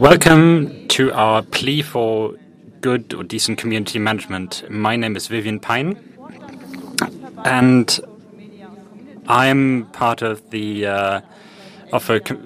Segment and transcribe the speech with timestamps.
[0.00, 2.34] Welcome to our plea for
[2.80, 4.64] good or decent community management.
[4.70, 5.98] My name is Vivian Pein,
[7.44, 8.00] and
[9.26, 11.20] I'm part of the uh,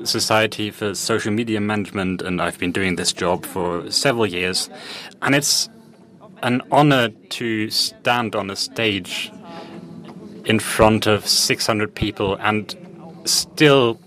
[0.02, 4.68] society for social media management, and I've been doing this job for several years.
[5.22, 5.68] And it's
[6.42, 9.30] an honor to stand on a stage
[10.44, 12.74] in front of 600 people and
[13.26, 14.00] still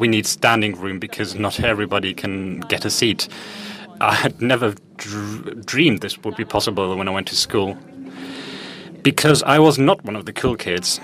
[0.00, 3.28] we need standing room because not everybody can get a seat.
[4.00, 7.76] I had never dr dreamed this would be possible when I went to school.
[9.02, 11.00] Because I was not one of the cool kids.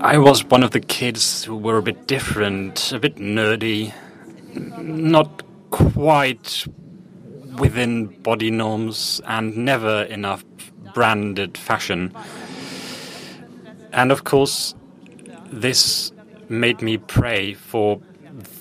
[0.00, 3.92] I was one of the kids who were a bit different, a bit nerdy,
[4.80, 6.66] not quite
[7.58, 10.44] within body norms, and never enough
[10.94, 12.12] branded fashion.
[13.92, 14.74] And of course,
[15.52, 16.12] this
[16.50, 18.00] made me pray for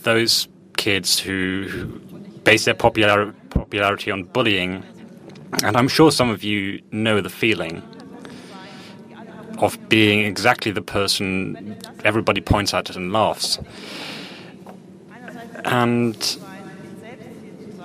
[0.03, 1.99] those kids who
[2.43, 4.83] base their popular popularity on bullying.
[5.63, 7.81] And I'm sure some of you know the feeling
[9.57, 13.59] of being exactly the person everybody points at and laughs.
[15.65, 16.37] And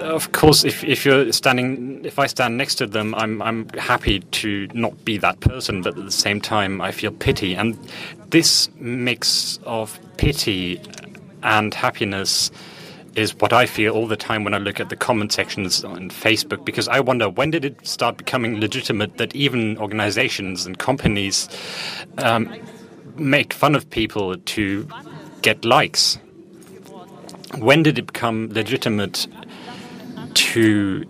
[0.00, 4.20] of course, if, if you're standing, if I stand next to them, I'm I'm happy
[4.20, 7.78] to not be that person, but at the same time, I feel pity, and
[8.30, 10.80] this mix of pity
[11.42, 12.50] and happiness
[13.16, 16.10] is what I feel all the time when I look at the comment sections on
[16.10, 21.48] Facebook, because I wonder when did it start becoming legitimate that even organizations and companies
[22.18, 22.52] um,
[23.16, 24.88] make fun of people to
[25.42, 26.18] get likes?
[27.58, 29.28] When did it become legitimate
[30.34, 31.04] to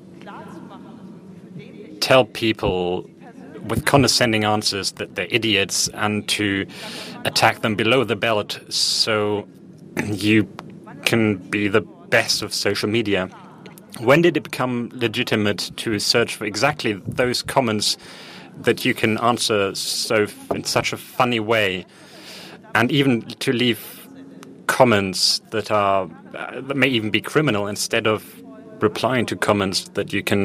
[2.00, 3.08] tell people
[3.64, 6.66] with condescending answers that they're idiots and to
[7.24, 9.48] attack them below the belt so
[10.04, 10.46] you
[11.04, 13.28] can be the best of social media.
[14.00, 17.96] When did it become legitimate to search for exactly those comments
[18.58, 21.86] that you can answer so in such a funny way,
[22.74, 24.08] and even to leave
[24.66, 28.43] comments that are uh, that may even be criminal instead of
[28.88, 30.44] replying to comments that you can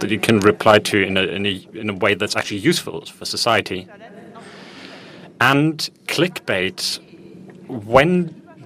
[0.00, 2.96] that you can reply to in a in a in a way that's actually useful
[3.18, 3.80] for society.
[5.40, 6.78] And clickbait.
[7.94, 8.12] When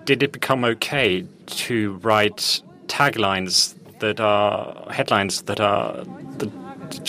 [0.04, 1.24] did it become okay
[1.66, 1.74] to
[2.04, 3.56] write taglines
[4.00, 6.04] that are headlines that are
[6.38, 6.46] the,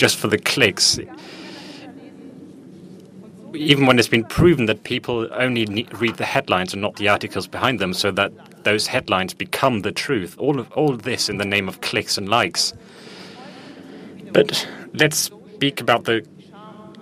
[0.02, 0.98] just for the clicks?
[3.54, 7.46] Even when it's been proven that people only read the headlines and not the articles
[7.46, 8.32] behind them, so that
[8.64, 10.36] those headlines become the truth.
[10.38, 12.72] All of all of this in the name of clicks and likes.
[14.32, 16.24] But let's speak about the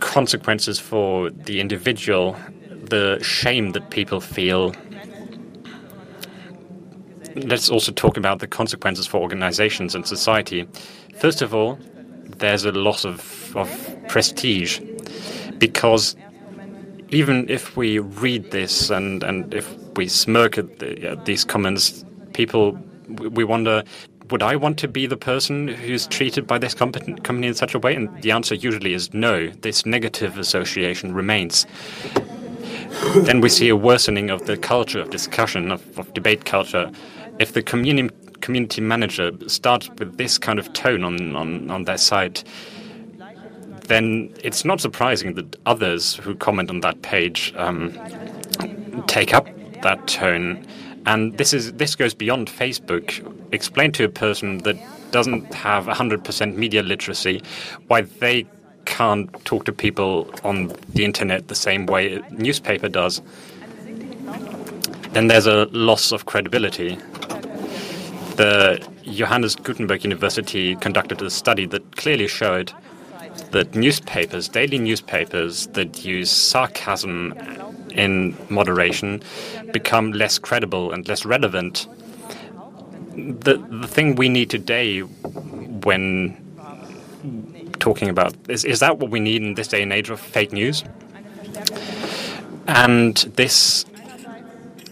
[0.00, 2.36] consequences for the individual,
[2.70, 4.74] the shame that people feel.
[7.34, 10.66] Let's also talk about the consequences for organizations and society.
[11.18, 11.78] First of all,
[12.38, 13.68] there's a loss of, of
[14.08, 14.80] prestige
[15.58, 16.16] because
[17.10, 22.04] even if we read this and, and if we smirk at the, uh, these comments,
[22.32, 23.82] people we wonder,
[24.30, 27.78] would I want to be the person who's treated by this company, in such a
[27.78, 27.94] way?
[27.94, 29.48] And the answer usually is no.
[29.48, 31.66] This negative association remains.
[33.16, 36.90] then we see a worsening of the culture of discussion, of, of debate culture.
[37.38, 41.98] If the community community manager starts with this kind of tone on, on, on their
[41.98, 42.44] site,
[43.88, 47.92] then it's not surprising that others who comment on that page um,
[49.06, 49.48] take up
[49.82, 50.64] that tone.
[51.06, 53.06] And this is this goes beyond Facebook.
[53.52, 54.76] Explain to a person that
[55.10, 57.42] doesn't have 100% media literacy
[57.86, 58.46] why they
[58.84, 63.22] can't talk to people on the internet the same way a newspaper does.
[65.12, 66.96] Then there's a loss of credibility.
[68.36, 72.72] The Johannes Gutenberg University conducted a study that clearly showed
[73.50, 77.34] that newspapers, daily newspapers that use sarcasm
[77.90, 79.22] in moderation
[79.72, 81.86] become less credible and less relevant.
[83.14, 86.36] The, the thing we need today when
[87.78, 90.52] talking about is, is that what we need in this day and age of fake
[90.52, 90.84] news?
[92.66, 93.84] And this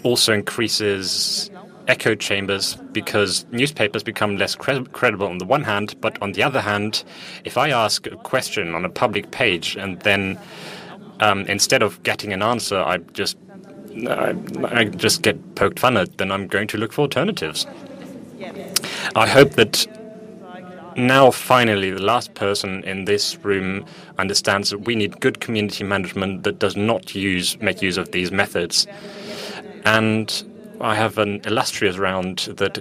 [0.02, 1.50] also increases
[1.88, 6.42] echo chambers because newspapers become less cre credible on the one hand, but on the
[6.42, 7.04] other hand,
[7.44, 10.38] if I ask a question on a public page and then
[11.20, 13.36] um, instead of getting an answer, I just
[14.08, 14.34] I,
[14.64, 17.66] I just get poked fun at, then I'm going to look for alternatives.
[19.14, 19.86] I hope that
[20.96, 23.84] now finally the last person in this room
[24.18, 28.30] understands that we need good community management that does not use make use of these
[28.30, 28.86] methods.
[29.84, 30.44] And
[30.80, 32.76] I have an illustrious round that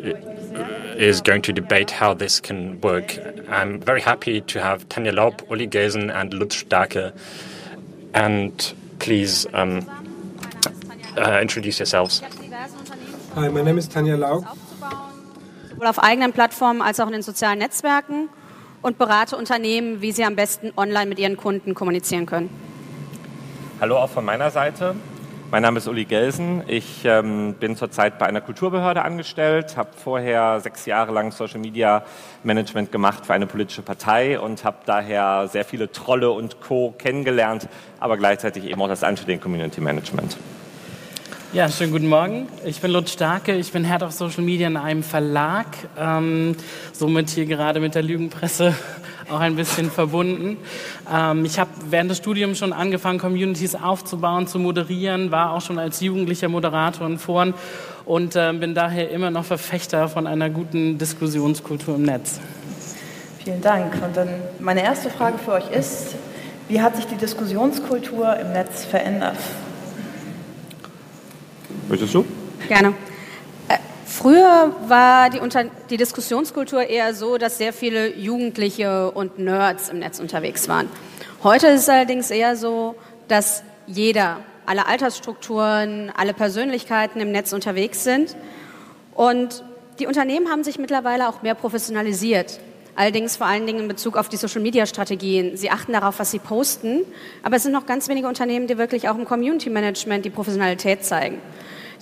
[0.98, 3.18] is going to debate how this can work.
[3.50, 7.14] I'm very happy to have Tanja Laub, Uli Gelsen, and Lutz Starke.
[8.14, 9.86] And please um,
[11.18, 12.22] uh, introduce yourselves.
[13.36, 14.46] Hi, my name is Tanja Laub.
[15.70, 18.30] Sowohl auf eigenen Plattformen als auch in den sozialen Netzwerken
[18.82, 22.50] und berate Unternehmen, wie sie am besten online mit ihren Kunden kommunizieren können.
[23.82, 24.96] Hallo auch von meiner Seite.
[25.52, 26.64] Mein Name ist Uli Gelsen.
[26.68, 32.04] Ich ähm, bin zurzeit bei einer Kulturbehörde angestellt, habe vorher sechs Jahre lang Social Media
[32.44, 36.96] Management gemacht für eine politische Partei und habe daher sehr viele Trolle und Co.
[36.98, 37.70] kennengelernt,
[38.00, 40.36] aber gleichzeitig eben auch das Anti Community Management.
[41.54, 42.50] Ja, schönen guten Morgen.
[42.66, 45.68] Ich bin Lutz Starke, ich bin Head of Social Media in einem Verlag,
[45.98, 46.56] ähm,
[46.92, 48.76] somit hier gerade mit der Lügenpresse
[49.30, 50.58] auch ein bisschen verbunden.
[51.12, 55.80] Ähm, ich habe während des Studiums schon angefangen, Communities aufzubauen, zu moderieren, war auch schon
[55.80, 57.54] als jugendlicher Moderator in Foren
[58.06, 62.40] und äh, bin daher immer noch Verfechter von einer guten Diskussionskultur im Netz.
[63.44, 63.94] Vielen Dank.
[64.04, 64.30] Und dann
[64.60, 66.16] meine erste Frage für euch ist,
[66.68, 69.38] wie hat sich die Diskussionskultur im Netz verändert?
[71.88, 72.26] Möchtest du?
[72.68, 72.94] Gerne.
[74.18, 80.00] Früher war die, Unter die Diskussionskultur eher so, dass sehr viele Jugendliche und Nerds im
[80.00, 80.88] Netz unterwegs waren.
[81.44, 82.96] Heute ist es allerdings eher so,
[83.28, 88.38] dass jeder, alle Altersstrukturen, alle Persönlichkeiten im Netz unterwegs sind.
[89.16, 89.66] Und
[90.00, 92.62] die Unternehmen haben sich mittlerweile auch mehr professionalisiert.
[92.96, 95.58] Allerdings vor allen Dingen in Bezug auf die Social-Media-Strategien.
[95.58, 97.02] Sie achten darauf, was sie posten,
[97.44, 101.42] aber es sind noch ganz wenige Unternehmen, die wirklich auch im Community-Management die Professionalität zeigen.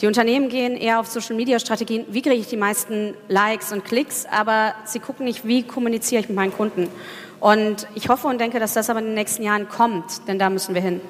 [0.01, 4.73] Die Unternehmen gehen eher auf Social-Media-Strategien, wie kriege ich die meisten Likes und Klicks, aber
[4.85, 6.89] sie gucken nicht, wie kommuniziere ich mit meinen Kunden.
[7.39, 10.49] Und ich hoffe und denke, dass das aber in den nächsten Jahren kommt, denn da
[10.49, 11.01] müssen wir hin.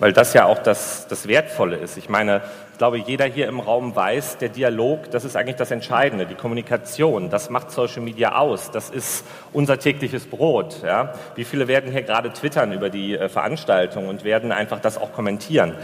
[0.00, 1.96] Weil das ja auch das, das Wertvolle ist.
[1.96, 2.42] Ich meine,
[2.78, 7.28] glaube, jeder hier im Raum weiß, der Dialog, das ist eigentlich das Entscheidende, die Kommunikation,
[7.28, 10.82] das macht Social Media aus, das ist unser tägliches Brot.
[10.84, 11.12] Ja?
[11.34, 15.12] Wie viele werden hier gerade twittern über die äh, Veranstaltung und werden einfach das auch
[15.12, 15.74] kommentieren?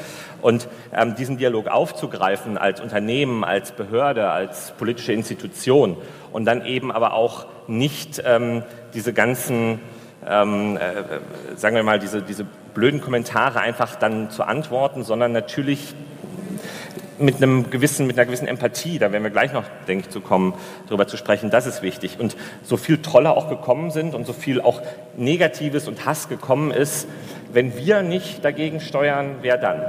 [0.40, 5.96] Und ähm, diesen Dialog aufzugreifen als Unternehmen, als Behörde, als politische Institution
[6.32, 8.62] und dann eben aber auch nicht ähm,
[8.94, 9.80] diese ganzen
[10.26, 15.94] ähm, äh, sagen wir mal, diese, diese blöden Kommentare einfach dann zu antworten, sondern natürlich
[17.18, 20.20] mit, einem gewissen, mit einer gewissen Empathie, da werden wir gleich noch, denke ich, zu
[20.20, 20.54] kommen,
[20.86, 22.18] darüber zu sprechen, das ist wichtig.
[22.18, 24.82] Und so viel Trolle auch gekommen sind und so viel auch
[25.16, 27.06] Negatives und Hass gekommen ist,
[27.52, 29.80] wenn wir nicht dagegen steuern, wer dann?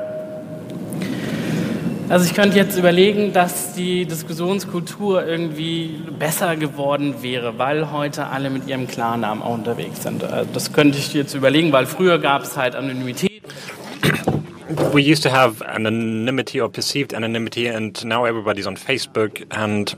[2.08, 8.52] Also ich könnte jetzt überlegen, dass die Diskussionskultur irgendwie besser geworden wäre, weil heute alle
[8.52, 10.24] mit ihrem Klarnamen auch unterwegs sind.
[10.24, 13.42] Also das könnte ich jetzt überlegen, weil früher gab es halt Anonymität.
[14.94, 19.94] We used to have anonymity or perceived anonymity, and now everybody's on Facebook, and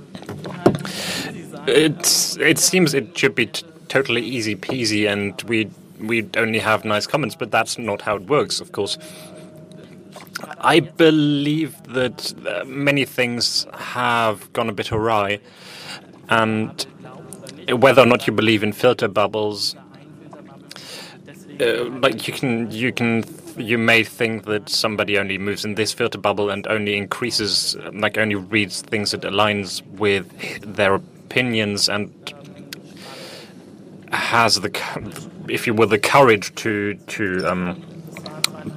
[1.67, 3.47] it's it seems it should be
[3.87, 5.69] totally easy peasy, and we
[5.99, 8.97] we only have nice comments, but that's not how it works, of course.
[10.59, 15.39] I believe that uh, many things have gone a bit awry,
[16.29, 16.85] and
[17.69, 19.75] whether or not you believe in filter bubbles,
[21.59, 23.23] uh, like you can you can
[23.57, 28.17] you may think that somebody only moves in this filter bubble and only increases, like
[28.17, 30.27] only reads things that aligns with
[30.61, 32.11] their opinions and
[34.11, 34.71] has the,
[35.49, 37.83] if you will, the courage to to um,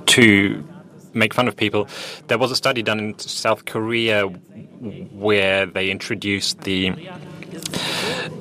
[0.06, 0.64] to
[1.12, 1.88] make fun of people.
[2.28, 6.90] There was a study done in South Korea where they introduced the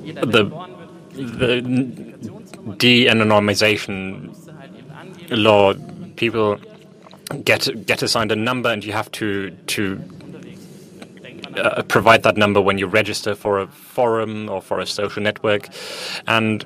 [0.06, 0.44] the
[1.14, 1.62] the
[2.78, 4.36] de-anonymization
[5.32, 5.74] law
[6.20, 6.60] people
[7.44, 9.82] get get assigned a number, and you have to to
[11.56, 15.70] uh, provide that number when you register for a forum or for a social network.
[16.28, 16.64] And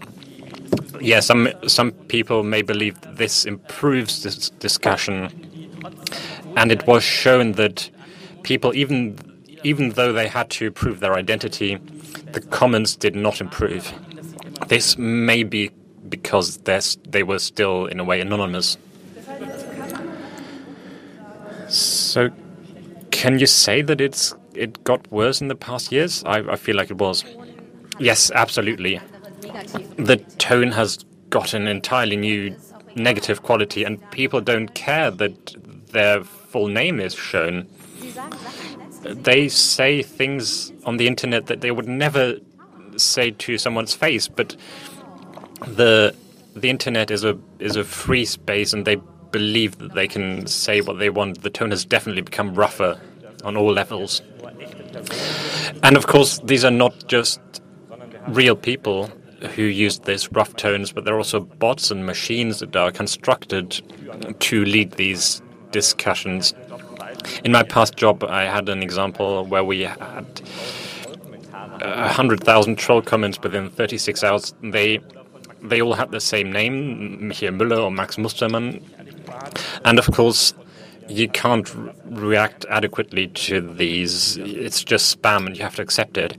[1.00, 5.16] yeah, some some people may believe this improves this discussion,
[6.58, 7.90] and it was shown that
[8.42, 9.18] people even
[9.64, 11.78] even though they had to prove their identity,
[12.34, 13.94] the comments did not improve.
[14.68, 15.72] This may be
[16.10, 18.78] because they were still, in a way, anonymous.
[21.74, 22.30] So,
[23.10, 26.24] can you say that it's it got worse in the past years?
[26.24, 27.24] I, I feel like it was.
[28.00, 29.00] Yes, absolutely.
[29.98, 32.56] The tone has got an entirely new
[32.96, 35.56] negative quality, and people don't care that
[35.92, 37.68] their full name is shown.
[39.02, 42.38] They say things on the internet that they would never
[42.98, 44.56] say to someone's face, but
[45.66, 46.16] the
[46.56, 48.98] the internet is a is a free space, and they
[49.34, 51.42] believe that they can say what they want.
[51.42, 53.02] The tone has definitely become rougher
[53.44, 54.22] on all levels.
[55.84, 57.42] And of course, these are not just
[58.30, 59.10] real people
[59.56, 63.82] who use these rough tones, but there are also bots and machines that are constructed
[64.40, 66.54] to lead these discussions.
[67.44, 70.42] In my past job, I had an example where we had
[71.82, 74.54] uh, 100,000 troll comments within 36 hours.
[74.62, 75.02] They
[75.64, 78.84] they all had the same name, Michael Müller or Max Mustermann.
[79.86, 80.54] And of course,
[81.08, 81.70] you can't
[82.06, 84.38] react adequately to these.
[84.38, 86.38] It's just spam and you have to accept it.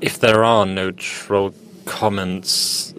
[0.00, 1.54] If there are no troll
[1.86, 2.94] comments,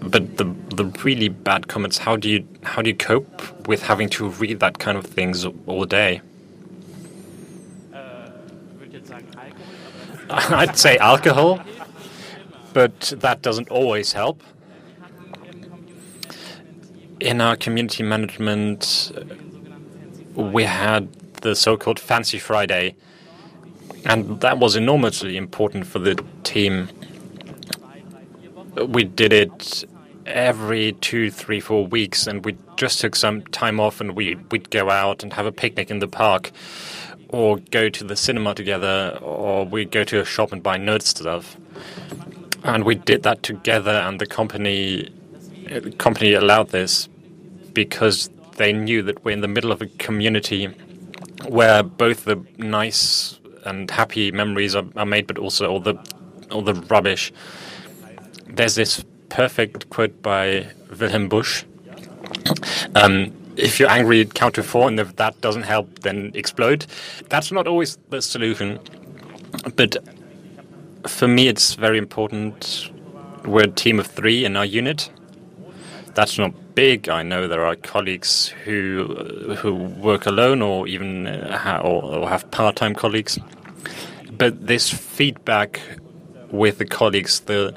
[0.00, 0.44] but the
[0.74, 4.60] the really bad comments, how do you how do you cope with having to read
[4.60, 6.20] that kind of things all day?
[10.30, 11.60] I'd say alcohol,
[12.72, 14.42] but that doesn't always help.
[17.20, 19.10] In our community management,
[20.34, 22.94] we had the so-called Fancy Friday,
[24.04, 26.90] and that was enormously important for the team.
[28.86, 29.84] We did it
[30.26, 34.70] every two, three, four weeks, and we just took some time off, and we we'd
[34.70, 36.50] go out and have a picnic in the park
[37.30, 41.02] or go to the cinema together, or we go to a shop and buy nerd
[41.02, 41.56] stuff.
[42.62, 45.08] And we did that together, and the company
[45.98, 47.08] company allowed this
[47.72, 50.66] because they knew that we're in the middle of a community
[51.48, 55.94] where both the nice and happy memories are, are made, but also all the
[56.50, 57.32] all the rubbish.
[58.46, 60.68] There's this perfect quote by
[60.98, 61.64] Wilhelm Busch.
[62.94, 66.86] Um, if you're angry, count to four, and if that doesn't help, then explode.
[67.28, 68.78] That's not always the solution.
[69.74, 69.96] But
[71.06, 72.90] for me, it's very important.
[73.44, 75.10] We're a team of three in our unit.
[76.16, 77.10] That's not big.
[77.10, 79.04] I know there are colleagues who
[79.58, 83.38] who work alone, or even uh, ha or, have part-time colleagues.
[84.32, 85.78] But this feedback
[86.50, 87.76] with the colleagues, the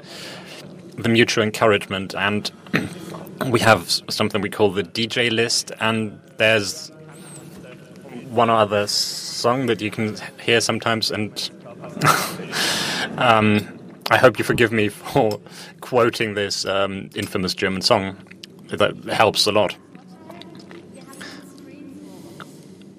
[0.96, 2.50] the mutual encouragement, and
[3.46, 6.90] we have something we call the DJ list, and there's
[8.30, 11.50] one other song that you can hear sometimes, and
[13.18, 13.68] um,
[14.10, 15.38] I hope you forgive me for
[15.82, 18.16] quoting this um, infamous German song.
[18.70, 19.76] That helps a lot.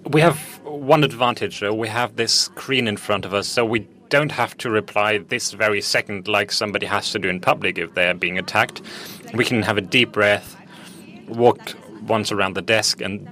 [0.05, 1.61] We have one advantage.
[1.61, 5.53] We have this screen in front of us, so we don't have to reply this
[5.53, 8.81] very second like somebody has to do in public if they're being attacked.
[9.33, 10.57] We can have a deep breath,
[11.29, 11.59] walk
[12.03, 13.25] once around the desk, and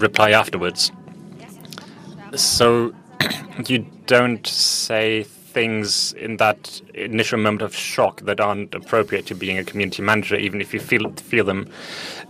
[0.00, 0.92] reply afterwards.
[2.36, 2.94] So
[3.66, 9.56] you don't say things in that initial moment of shock that aren't appropriate to being
[9.56, 11.68] a community manager, even if you feel feel them.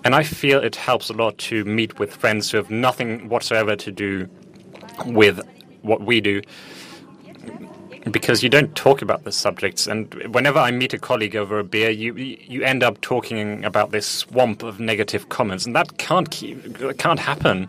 [0.05, 3.75] And I feel it helps a lot to meet with friends who have nothing whatsoever
[3.77, 4.29] to do
[5.07, 5.41] with
[5.83, 6.43] what we do
[8.11, 9.87] because you don't talk about the subjects.
[9.87, 13.91] And whenever I meet a colleague over a beer, you you end up talking about
[13.91, 17.69] this swamp of negative comments, and that can't keep, can't happen.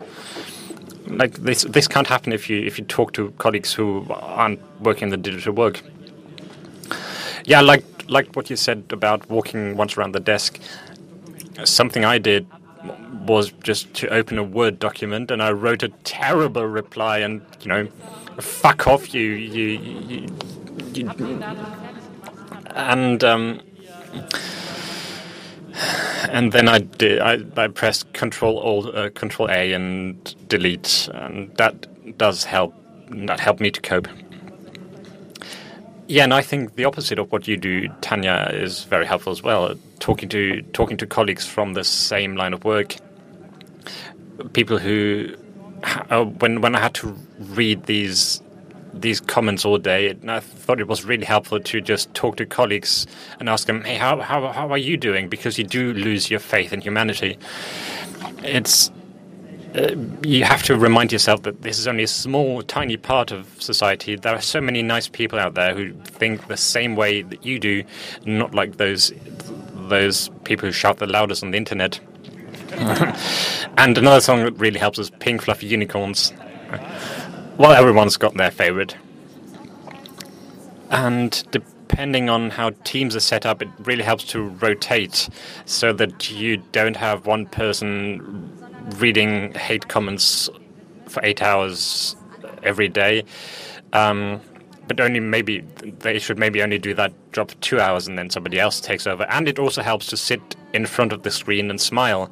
[1.06, 5.04] Like this, this can't happen if you if you talk to colleagues who aren't working
[5.04, 5.80] in the digital world.
[7.44, 10.60] Yeah, like like what you said about walking once around the desk.
[11.64, 12.46] Something I did
[13.26, 17.68] was just to open a Word document, and I wrote a terrible reply, and you
[17.68, 17.88] know
[18.40, 20.26] fuck off, you, you, you,
[20.92, 21.42] you
[22.74, 23.60] and um,
[26.30, 27.20] and then I did.
[27.20, 32.74] I, I pressed Control Alt, uh, Control A, and delete, and that does help.
[33.10, 34.08] That helped me to cope.
[36.08, 39.42] Yeah, and I think the opposite of what you do, Tanja, is very helpful as
[39.42, 39.74] well.
[39.98, 42.96] Talking to talking to colleagues from the same line of work,
[44.52, 45.34] people who
[46.10, 48.40] uh, when when I had to read these
[49.00, 52.46] these comments all day, and I thought it was really helpful to just talk to
[52.46, 53.06] colleagues
[53.38, 56.40] and ask them, "Hey, how how how are you doing?" Because you do lose your
[56.40, 57.38] faith in humanity.
[58.42, 58.90] It's
[59.76, 63.60] uh, you have to remind yourself that this is only a small, tiny part of
[63.60, 64.16] society.
[64.16, 67.58] There are so many nice people out there who think the same way that you
[67.58, 67.84] do,
[68.24, 69.12] not like those
[69.88, 72.00] those people who shout the loudest on the internet.
[73.78, 76.32] and another song that really helps is Pink Fluffy Unicorns.
[77.58, 78.96] Well, everyone's got their favorite.
[80.90, 85.30] And depending on how teams are set up, it really helps to rotate
[85.64, 88.52] so that you don't have one person
[88.98, 90.50] reading hate comments
[91.06, 92.14] for eight hours
[92.62, 93.24] every day.
[93.94, 94.42] Um,
[94.86, 95.60] but only maybe
[96.00, 99.06] they should maybe only do that job for two hours and then somebody else takes
[99.06, 99.24] over.
[99.30, 102.30] And it also helps to sit in front of the screen and smile,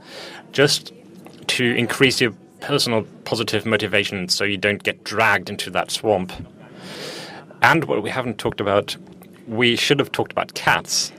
[0.53, 0.93] just
[1.47, 6.33] to increase your personal positive motivation so you don't get dragged into that swamp.
[7.61, 8.97] And what we haven't talked about,
[9.47, 11.13] we should have talked about cats.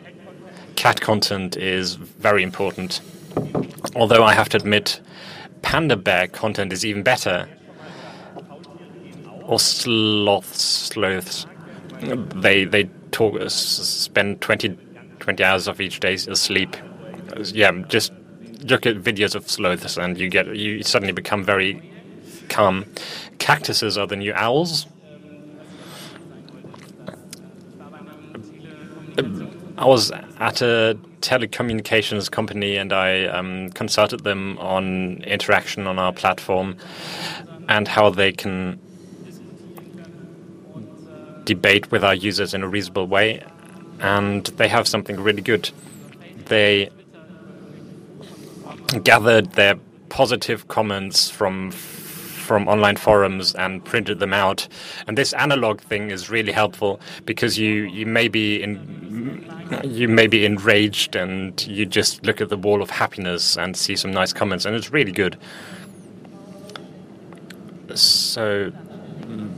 [0.76, 3.00] Cat content is very important.
[3.96, 5.00] Although I have to admit,
[5.62, 7.48] panda bear content is even better.
[9.44, 11.46] Or sloths, sloths.
[12.02, 14.78] They they talk, spend 20,
[15.20, 16.76] 20 hours of each day asleep.
[17.38, 18.12] Yeah, just
[18.64, 21.92] look at videos of sloths and you get you suddenly become very
[22.50, 22.86] calm.
[23.40, 24.88] Cactuses are the new owls.
[29.78, 36.14] I was at a telecommunications company and I um, consulted them on interaction on our
[36.14, 36.78] platform
[37.68, 38.80] and how they can
[41.46, 43.44] debate with our users in a reasonable way.
[44.00, 45.70] And they have something really good.
[46.46, 46.90] They
[49.04, 49.76] gathered their
[50.10, 54.68] positive comments from from online forums and printed them out.
[55.08, 59.50] And this analog thing is really helpful because you, you may be in
[59.84, 63.96] you may be enraged and you just look at the wall of happiness and see
[63.96, 65.38] some nice comments and it's really good.
[67.96, 68.72] So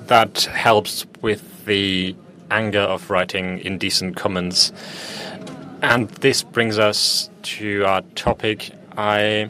[0.07, 2.15] that helps with the
[2.49, 4.71] anger of writing indecent comments.
[5.81, 8.71] And this brings us to our topic.
[8.97, 9.49] I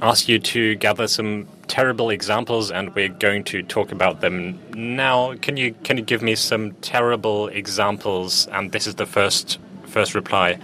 [0.00, 5.34] ask you to gather some terrible examples, and we're going to talk about them now.
[5.42, 8.48] Can you can you give me some terrible examples?
[8.50, 10.58] And this is the first first reply.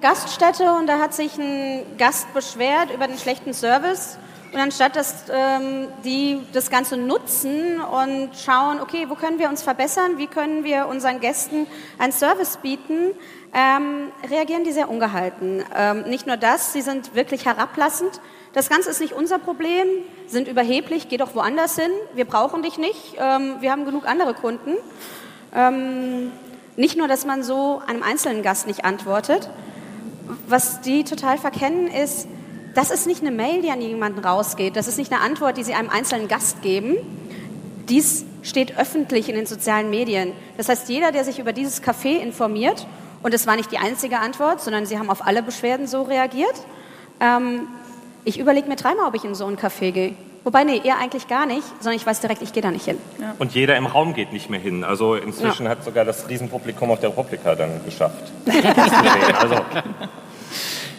[0.00, 4.16] Gaststätte und da hat sich ein Gast beschwert über den schlechten Service.
[4.52, 9.62] Und anstatt dass ähm, die das Ganze nutzen und schauen, okay, wo können wir uns
[9.62, 11.66] verbessern, wie können wir unseren Gästen
[11.98, 13.12] einen Service bieten,
[13.54, 15.62] ähm, reagieren die sehr ungehalten.
[15.76, 18.20] Ähm, nicht nur das, sie sind wirklich herablassend.
[18.54, 19.86] Das Ganze ist nicht unser Problem,
[20.26, 24.34] sind überheblich, geh doch woanders hin, wir brauchen dich nicht, ähm, wir haben genug andere
[24.34, 24.72] Kunden.
[25.54, 26.32] Ähm,
[26.76, 29.50] nicht nur, dass man so einem einzelnen Gast nicht antwortet,
[30.48, 32.26] was die total verkennen ist,
[32.74, 35.64] das ist nicht eine Mail, die an jemanden rausgeht, das ist nicht eine Antwort, die
[35.64, 36.96] sie einem einzelnen Gast geben.
[37.88, 40.32] Dies steht öffentlich in den sozialen Medien.
[40.56, 42.86] Das heißt, jeder, der sich über dieses Café informiert,
[43.22, 46.54] und es war nicht die einzige Antwort, sondern sie haben auf alle Beschwerden so reagiert,
[47.20, 47.68] ähm,
[48.24, 50.14] ich überlege mir dreimal, ob ich in so ein Café gehe.
[50.44, 52.98] Wobei, nee, eher eigentlich gar nicht, sondern ich weiß direkt, ich gehe da nicht hin.
[53.20, 53.34] Ja.
[53.38, 54.82] Und jeder im Raum geht nicht mehr hin.
[54.82, 55.70] Also inzwischen ja.
[55.70, 58.32] hat sogar das Riesenpublikum auf der Republika dann geschafft.
[59.40, 59.56] also.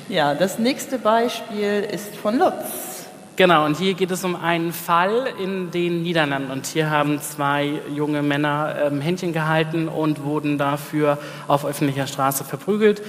[0.07, 2.92] Ja, das nächste Beispiel ist von Lutz.
[3.35, 6.51] Genau, und hier geht es um einen Fall in den Niederlanden.
[6.51, 11.17] Und hier haben zwei junge Männer ähm, Händchen gehalten und wurden dafür
[11.47, 13.01] auf öffentlicher Straße verprügelt.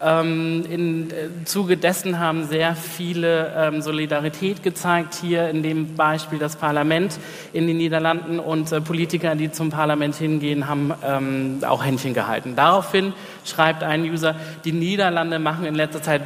[0.00, 6.38] Ähm, Im äh, Zuge dessen haben sehr viele ähm, Solidarität gezeigt, hier in dem Beispiel
[6.38, 7.18] das Parlament
[7.52, 12.54] in den Niederlanden und äh, Politiker, die zum Parlament hingehen, haben ähm, auch Händchen gehalten.
[12.54, 13.12] Daraufhin
[13.44, 16.22] schreibt ein User, die Niederlande machen in letzter Zeit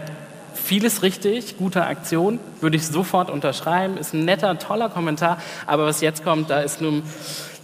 [0.66, 6.00] vieles richtig, gute Aktion, würde ich sofort unterschreiben, ist ein netter, toller Kommentar, aber was
[6.00, 7.05] jetzt kommt, da ist nun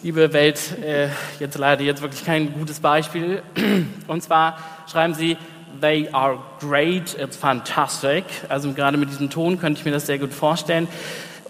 [0.04, 1.08] liebe Welt, äh,
[1.40, 3.42] jetzt leider jetzt wirklich kein gutes Beispiel.
[4.06, 4.56] Und zwar
[4.90, 5.36] schreiben sie,
[5.80, 8.24] they are great, it's fantastic.
[8.48, 10.88] Also gerade mit diesem Ton könnte ich mir das sehr gut vorstellen.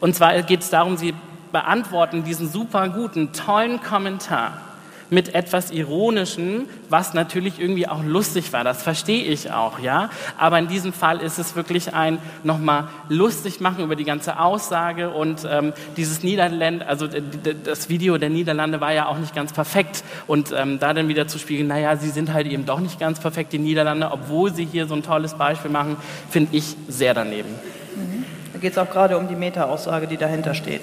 [0.01, 1.15] Und zwar geht es darum, sie
[1.51, 4.72] beantworten diesen super guten, tollen Kommentar
[5.13, 8.65] mit etwas Ironischen, was natürlich irgendwie auch lustig war.
[8.65, 10.09] Das verstehe ich auch, ja.
[10.39, 15.11] Aber in diesem Fall ist es wirklich ein nochmal lustig machen über die ganze Aussage
[15.11, 20.03] und ähm, dieses Niederland, also das Video der Niederlande war ja auch nicht ganz perfekt
[20.27, 23.21] und ähm, da dann wieder zu spiegeln, naja, sie sind halt eben doch nicht ganz
[23.21, 25.99] perfekt, die Niederlande, obwohl sie hier so ein tolles Beispiel machen,
[26.31, 27.51] finde ich sehr daneben.
[27.97, 28.25] Mhm.
[28.55, 30.83] Da geht es auch gerade um die Meta-Aussage, die dahinter steht.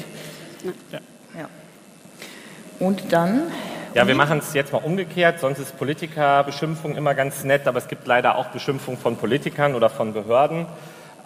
[0.91, 0.99] Ja.
[1.35, 1.47] ja.
[2.79, 3.41] Und dann
[3.95, 5.39] ja, wir machen es jetzt mal umgekehrt.
[5.39, 9.89] Sonst ist Politikerbeschimpfung immer ganz nett, aber es gibt leider auch Beschimpfung von Politikern oder
[9.89, 10.67] von Behörden.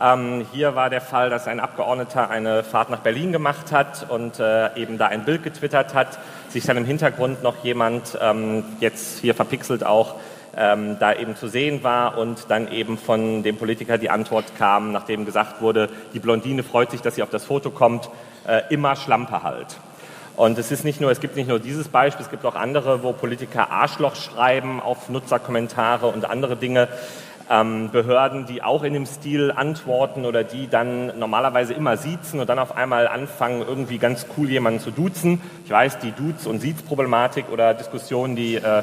[0.01, 4.39] Ähm, hier war der Fall, dass ein Abgeordneter eine Fahrt nach Berlin gemacht hat und
[4.39, 9.19] äh, eben da ein Bild getwittert hat, sich dann im Hintergrund noch jemand, ähm, jetzt
[9.19, 10.15] hier verpixelt auch,
[10.55, 14.91] ähm, da eben zu sehen war und dann eben von dem Politiker die Antwort kam,
[14.91, 18.09] nachdem gesagt wurde, die Blondine freut sich, dass sie auf das Foto kommt,
[18.47, 19.77] äh, immer Schlampe halt.
[20.35, 23.03] Und es ist nicht nur, es gibt nicht nur dieses Beispiel, es gibt auch andere,
[23.03, 26.87] wo Politiker Arschloch schreiben auf Nutzerkommentare und andere Dinge.
[27.49, 32.49] Ähm, Behörden, die auch in dem Stil antworten oder die dann normalerweise immer siezen und
[32.49, 35.41] dann auf einmal anfangen, irgendwie ganz cool jemanden zu duzen.
[35.65, 38.79] Ich weiß, die Duze- und Siez-Problematik oder Diskussionen, die äh,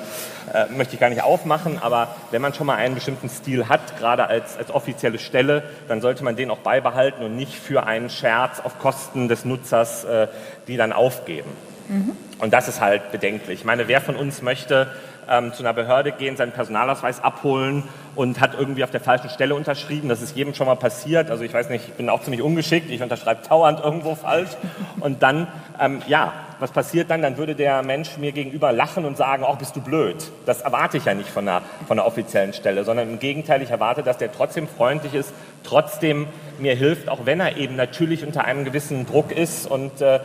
[0.52, 3.98] äh, möchte ich gar nicht aufmachen, aber wenn man schon mal einen bestimmten Stil hat,
[3.98, 8.10] gerade als, als offizielle Stelle, dann sollte man den auch beibehalten und nicht für einen
[8.10, 10.28] Scherz auf Kosten des Nutzers äh,
[10.68, 11.50] die dann aufgeben.
[11.88, 12.12] Mhm.
[12.38, 13.60] Und das ist halt bedenklich.
[13.60, 14.88] Ich meine, wer von uns möchte
[15.30, 17.84] ähm, zu einer Behörde gehen, seinen Personalausweis abholen
[18.16, 20.08] und hat irgendwie auf der falschen Stelle unterschrieben.
[20.08, 21.30] Das ist jedem schon mal passiert.
[21.30, 22.90] Also ich weiß nicht, ich bin auch ziemlich ungeschickt.
[22.90, 24.50] Ich unterschreibe dauernd irgendwo falsch.
[24.98, 25.46] Und dann,
[25.80, 27.22] ähm, ja, was passiert dann?
[27.22, 30.16] Dann würde der Mensch mir gegenüber lachen und sagen, ach, bist du blöd.
[30.44, 33.70] Das erwarte ich ja nicht von einer, von einer offiziellen Stelle, sondern im Gegenteil, ich
[33.70, 36.26] erwarte, dass der trotzdem freundlich ist, trotzdem
[36.58, 40.20] mir hilft, auch wenn er eben natürlich unter einem gewissen Druck ist und äh,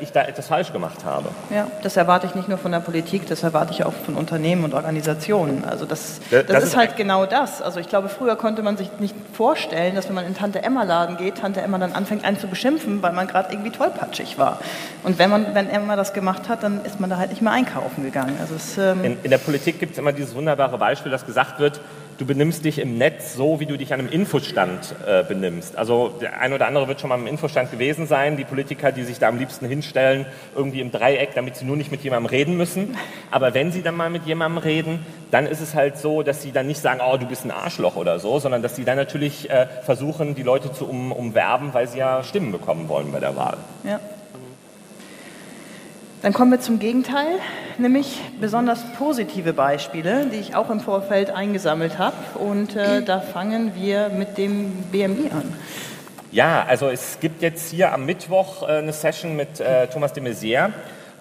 [0.00, 1.28] ich da etwas falsch gemacht habe.
[1.50, 4.64] Ja, das erwarte ich nicht nur von der Politik, das erwarte ich auch von Unternehmen
[4.64, 5.64] und Organisationen.
[5.64, 7.62] Also das, das, das ist, ist halt genau das.
[7.62, 10.82] Also ich glaube, früher konnte man sich nicht vorstellen, dass wenn man in Tante Emma
[10.82, 14.58] Laden geht, Tante Emma dann anfängt einen zu beschimpfen, weil man gerade irgendwie tollpatschig war.
[15.04, 17.52] Und wenn man, wenn Emma das gemacht hat, dann ist man da halt nicht mehr
[17.52, 18.36] einkaufen gegangen.
[18.40, 21.58] Also es, ähm in, in der Politik gibt es immer dieses wunderbare Beispiel, dass gesagt
[21.60, 21.80] wird,
[22.18, 25.78] du benimmst dich im Netz so, wie du dich an einem Infostand äh, benimmst.
[25.78, 29.04] Also der ein oder andere wird schon mal im Infostand gewesen sein, die Politiker, die
[29.04, 32.56] sich da am liebsten hinstellen, irgendwie im Dreieck, damit sie nur nicht mit jemandem reden
[32.56, 32.96] müssen.
[33.30, 36.50] Aber wenn sie dann mal mit jemandem reden, dann ist es halt so, dass sie
[36.50, 39.48] dann nicht sagen, oh, du bist ein Arschloch oder so, sondern dass sie dann natürlich
[39.48, 43.36] äh, versuchen, die Leute zu um, umwerben, weil sie ja Stimmen bekommen wollen bei der
[43.36, 43.58] Wahl.
[43.84, 44.00] Ja.
[46.20, 47.38] Dann kommen wir zum Gegenteil,
[47.78, 52.16] nämlich besonders positive Beispiele, die ich auch im Vorfeld eingesammelt habe.
[52.40, 55.54] Und äh, da fangen wir mit dem BMI an.
[56.32, 60.24] Ja, also es gibt jetzt hier am Mittwoch äh, eine Session mit äh, Thomas de
[60.24, 60.70] Maizière.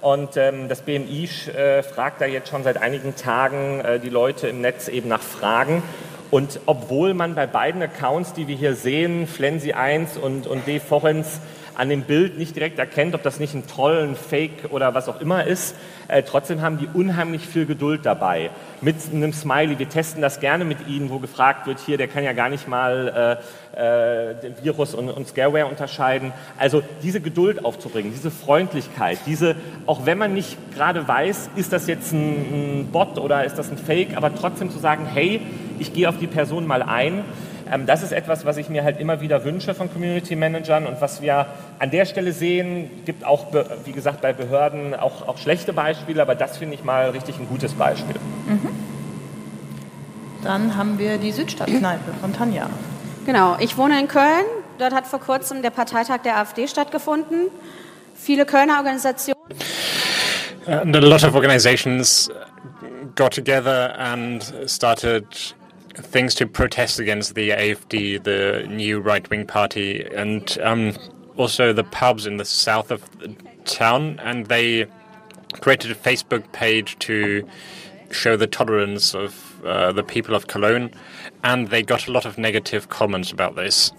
[0.02, 4.48] Und ähm, das BMI äh, fragt da jetzt schon seit einigen Tagen äh, die Leute
[4.48, 5.84] im Netz eben nach Fragen.
[6.32, 10.80] Und obwohl man bei beiden Accounts, die wir hier sehen, Flensi1 und, und D.
[10.80, 11.40] Forens,
[11.78, 15.08] an dem Bild nicht direkt erkennt, ob das nicht ein Troll, ein Fake oder was
[15.08, 15.76] auch immer ist.
[16.08, 18.50] Äh, trotzdem haben die unheimlich viel Geduld dabei.
[18.82, 19.78] Mit einem Smiley.
[19.78, 22.68] Wir testen das gerne mit Ihnen, wo gefragt wird, hier, der kann ja gar nicht
[22.68, 23.40] mal
[23.76, 26.34] äh, äh, Virus und, und Scareware unterscheiden.
[26.58, 31.86] Also diese Geduld aufzubringen, diese Freundlichkeit, diese, auch wenn man nicht gerade weiß, ist das
[31.86, 35.42] jetzt ein, ein Bot oder ist das ein Fake, aber trotzdem zu sagen, hey,
[35.78, 37.24] ich gehe auf die Person mal ein
[37.86, 41.22] das ist etwas, was ich mir halt immer wieder wünsche von Community Managern und was
[41.22, 41.48] wir
[41.80, 43.48] an der Stelle sehen, gibt auch,
[43.86, 47.48] wie gesagt, bei Behörden auch, auch schlechte Beispiele, aber das finde ich mal richtig ein
[47.48, 48.16] gutes Beispiel.
[48.48, 48.70] Mhm.
[50.44, 52.70] Dann haben wir die Südstadtkneipe von Tanja.
[53.26, 54.46] Genau, ich wohne in Köln.
[54.78, 57.48] Dort hat vor kurzem der Parteitag der AfD stattgefunden.
[58.16, 59.38] Viele Kölner Organisationen.
[60.68, 62.30] And a lot of organizations
[63.16, 65.26] got together and started
[65.98, 70.94] things to protest against the AFD, the new right wing party, and um,
[71.36, 74.20] also the pubs in the south of the town.
[74.24, 74.86] And they
[75.62, 77.48] created a Facebook page to
[78.12, 80.92] show the tolerance of uh, the people of Cologne,
[81.44, 83.92] and they got a lot of negative comments about this.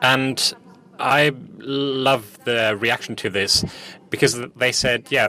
[0.00, 0.54] And
[0.98, 3.64] I love the reaction to this
[4.10, 5.28] because they said, yeah,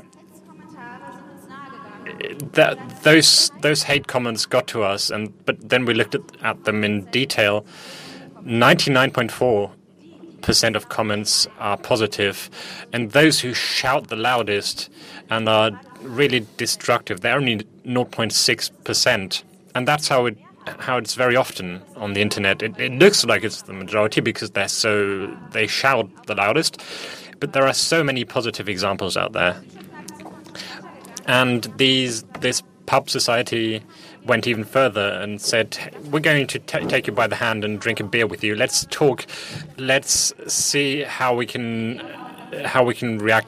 [2.54, 6.64] that those those hate comments got to us, and but then we looked at, at
[6.66, 7.66] them in detail.
[8.44, 9.72] Ninety nine point four
[10.42, 12.50] percent of comments are positive,
[12.94, 14.90] and those who shout the loudest
[15.30, 20.38] and are really destructive, they're only 0.6 percent, and that's how it
[20.80, 22.62] how it's very often on the internet.
[22.64, 26.82] It, it looks like it's the majority because they're so they shout the loudest,
[27.40, 29.62] but there are so many positive examples out there.
[31.28, 33.82] And these this pub society
[34.26, 35.78] went even further and said,
[36.12, 38.56] "We're going to t- take you by the hand and drink a beer with you.
[38.56, 39.26] Let's talk.
[39.78, 42.00] Let's see how we can
[42.66, 43.48] how we can react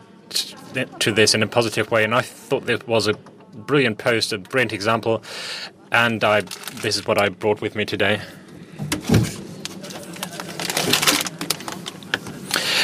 [0.99, 3.13] to this in a positive way." And I thought this was a
[3.53, 5.23] brilliant post, a brilliant example,
[5.91, 6.41] and I
[6.81, 8.21] this is what I brought with me today.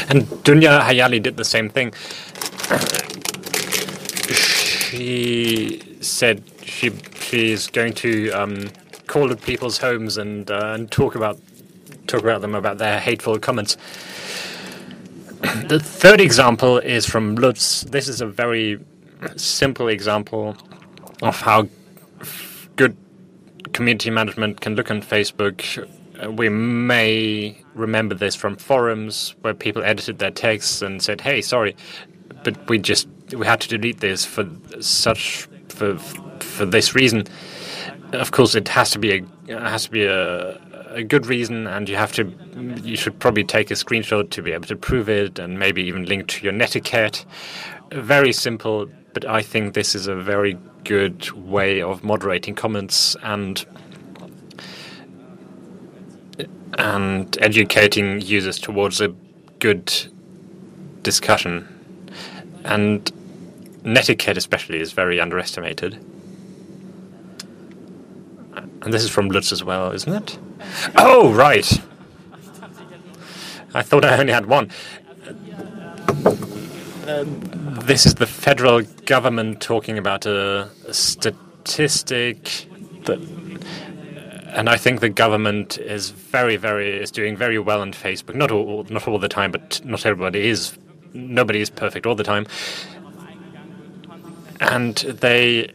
[0.10, 1.94] And Dunja Hayali did the same thing
[4.94, 8.70] she said she she's going to um,
[9.08, 11.40] call at people's homes and uh, and talk about
[12.06, 13.76] talk about them about their hateful comments.
[15.68, 17.82] the third example is from Lutz.
[17.82, 18.80] This is a very
[19.36, 20.56] simple example
[21.24, 21.68] of how
[22.76, 22.96] good
[23.72, 25.90] community management can look on Facebook.
[26.38, 31.76] We may remember this from forums where people edited their texts and said, "Hey, sorry,
[32.44, 34.48] but we just we had to delete this for
[34.80, 37.26] such for for this reason.
[38.12, 41.90] Of course, it has to be a has to be a, a good reason, and
[41.90, 42.32] you have to
[42.84, 46.06] you should probably take a screenshot to be able to prove it, and maybe even
[46.06, 47.26] link to your netiquette.
[47.92, 53.66] Very simple, but I think this is a very good way of moderating comments and
[56.78, 59.14] and educating users towards a
[59.60, 59.94] good
[61.04, 61.68] discussion.
[62.64, 63.12] And
[63.84, 65.94] netiquette, especially, is very underestimated.
[68.56, 70.38] And this is from Lutz as well, isn't it?
[70.98, 71.82] Oh, right.
[73.74, 74.70] I thought I only had one.
[77.08, 77.26] Uh,
[77.86, 82.68] this is the federal government talking about a, statistic
[83.06, 83.20] that
[84.54, 88.36] and I think the government is very, very is doing very well on Facebook.
[88.36, 90.78] Not all, not all the time, but not everybody is.
[91.14, 92.48] Nobody is perfect all the time,
[94.60, 95.72] and they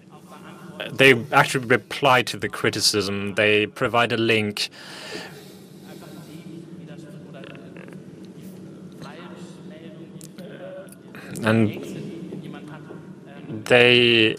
[0.93, 3.35] they actually reply to the criticism.
[3.35, 4.71] They provide a link.
[11.43, 11.85] And
[13.65, 14.37] they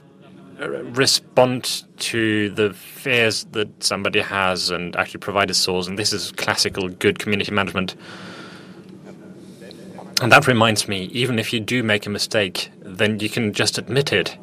[0.59, 5.87] respond to the fears that somebody has and actually provide a source.
[5.87, 7.95] And this is classical good community management.
[10.21, 13.77] And that reminds me, even if you do make a mistake, then you can just
[13.77, 14.37] admit it.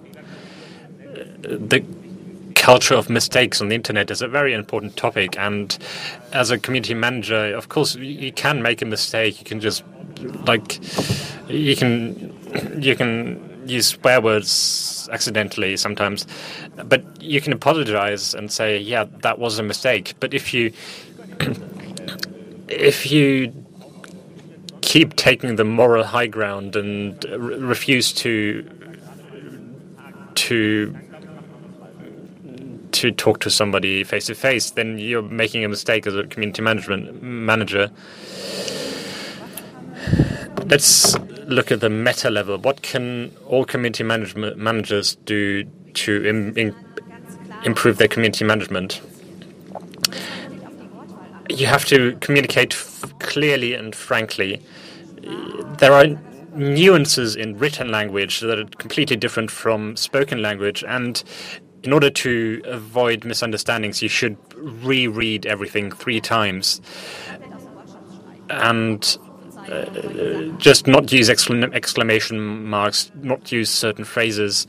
[1.42, 1.85] The
[2.54, 5.38] culture of mistakes on the internet is a very important topic.
[5.38, 5.76] And
[6.32, 9.38] as a community manager, of course, you can make a mistake.
[9.38, 9.85] You can just,
[10.46, 10.80] like,
[11.48, 16.26] you can, you can use swear words accidentally sometimes,
[16.85, 20.72] but you can apologize and say, "Yeah, that was a mistake." But if you
[22.68, 23.52] if you
[24.96, 28.66] keep taking the moral high ground and uh, refuse to
[30.35, 30.96] to
[32.92, 36.62] to talk to somebody face to face, then you're making a mistake as a community
[36.62, 37.90] management manager.
[40.64, 41.18] Let's
[41.56, 42.56] look at the meta level.
[42.56, 46.74] What can all community management managers do to Im Im
[47.64, 49.02] improve their community management?
[51.50, 52.72] You have to communicate
[53.18, 54.62] clearly and frankly.
[55.78, 56.06] There are
[56.54, 61.22] nuances in written language that are completely different from spoken language, and
[61.82, 66.80] in order to avoid misunderstandings, you should reread everything three times.
[68.50, 69.18] And
[69.70, 69.84] uh,
[70.58, 74.66] just not use exclamation marks, not use certain phrases.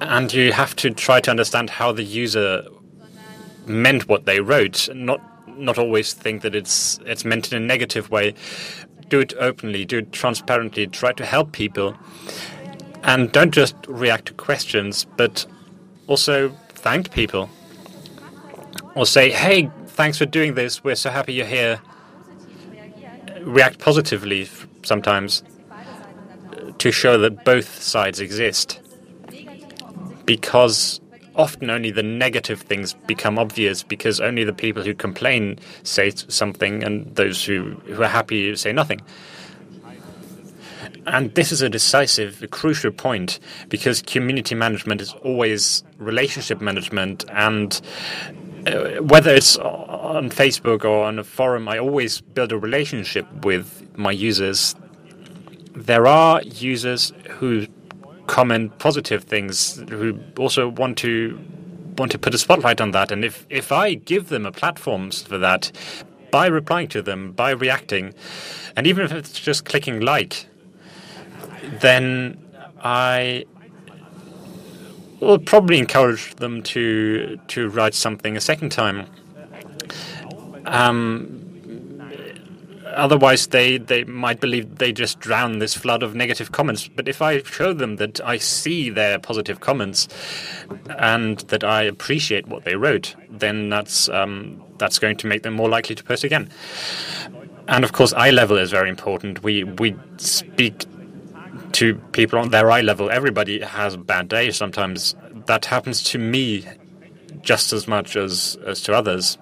[0.00, 2.64] And you have to try to understand how the user
[3.66, 5.20] meant what they wrote, not
[5.60, 8.34] not always think that it's it's meant in a negative way.
[9.08, 11.96] Do it openly, do it transparently, try to help people.
[13.02, 15.46] And don't just react to questions, but
[16.06, 17.48] also thank people.
[18.94, 20.84] Or say, hey, thanks for doing this.
[20.84, 21.80] We're so happy you're here.
[23.40, 24.48] React positively
[24.82, 25.42] sometimes
[26.78, 28.80] to show that both sides exist.
[30.24, 31.00] Because
[31.40, 36.84] often only the negative things become obvious because only the people who complain say something
[36.84, 39.00] and those who, who are happy say nothing.
[41.06, 47.24] And this is a decisive, a crucial point because community management is always relationship management
[47.30, 47.80] and
[48.66, 53.88] uh, whether it's on Facebook or on a forum, I always build a relationship with
[53.96, 54.74] my users.
[55.74, 57.66] There are users who
[58.30, 61.38] comment positive things, who also want to
[61.98, 63.10] want to put a spotlight on that.
[63.12, 65.72] And if, if I give them a platform for that
[66.30, 68.14] by replying to them, by reacting,
[68.76, 70.46] and even if it's just clicking like,
[71.80, 72.38] then
[72.82, 73.44] I
[75.18, 79.06] will probably encourage them to to write something a second time.
[80.66, 81.49] Um,
[82.94, 86.88] otherwise, they, they might believe they just drown this flood of negative comments.
[86.88, 90.08] But if I show them that I see their positive comments
[90.98, 95.54] and that I appreciate what they wrote, then that's um, that's going to make them
[95.54, 96.50] more likely to post again.
[97.68, 99.42] And of course, eye level is very important.
[99.42, 100.84] We we speak
[101.72, 103.10] to people on their eye level.
[103.10, 105.14] Everybody has a bad day sometimes.
[105.46, 106.64] That happens to me
[107.42, 109.38] just as much as, as to others.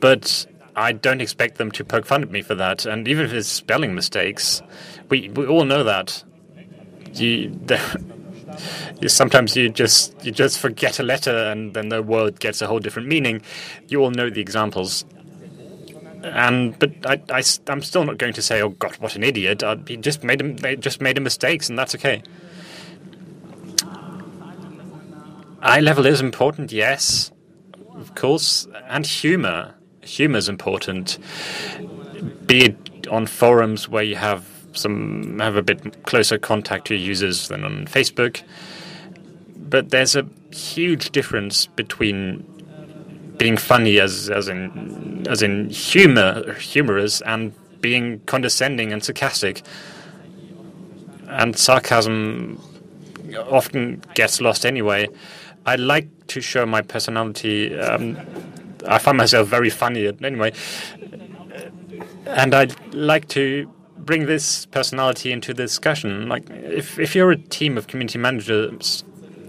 [0.00, 2.86] But I don't expect them to poke fun at me for that.
[2.86, 4.62] And even if it's spelling mistakes,
[5.08, 6.22] we, we all know that.
[7.14, 7.58] You,
[9.00, 12.66] you, sometimes you just you just forget a letter and then the word gets a
[12.66, 13.42] whole different meaning.
[13.88, 15.04] You all know the examples.
[16.22, 19.62] And but I, I am still not going to say, "Oh God, what an idiot!"
[19.62, 22.22] Uh, he just made a, they just made a mistakes, and that's okay.
[25.60, 27.30] eye level is important, yes,
[27.94, 29.74] of course, and humor.
[30.08, 31.18] Humor is important,
[32.46, 37.48] be it on forums where you have some have a bit closer contact to users
[37.48, 38.42] than on Facebook.
[39.56, 42.44] But there's a huge difference between
[43.36, 49.62] being funny as as in as in humor humorous and being condescending and sarcastic.
[51.28, 52.60] And sarcasm
[53.36, 55.08] often gets lost anyway.
[55.66, 57.78] I like to show my personality.
[57.78, 58.16] Um,
[58.88, 60.52] I find myself very funny anyway,
[62.26, 66.28] and I'd like to bring this personality into the discussion.
[66.28, 69.04] Like, if if you're a team of community managers,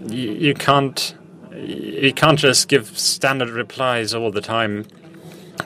[0.06, 1.14] you, you can't
[1.54, 4.86] you can't just give standard replies all the time.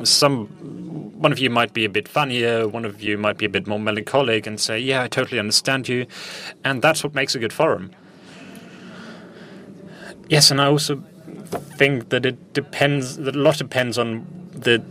[0.03, 0.47] Some
[1.19, 3.67] one of you might be a bit funnier, one of you might be a bit
[3.67, 6.07] more melancholic, and say, "Yeah, I totally understand you,"
[6.65, 7.91] and that's what makes a good forum.
[10.29, 11.03] Yes, and I also
[11.55, 13.17] think that it depends.
[13.17, 14.83] That a lot depends on the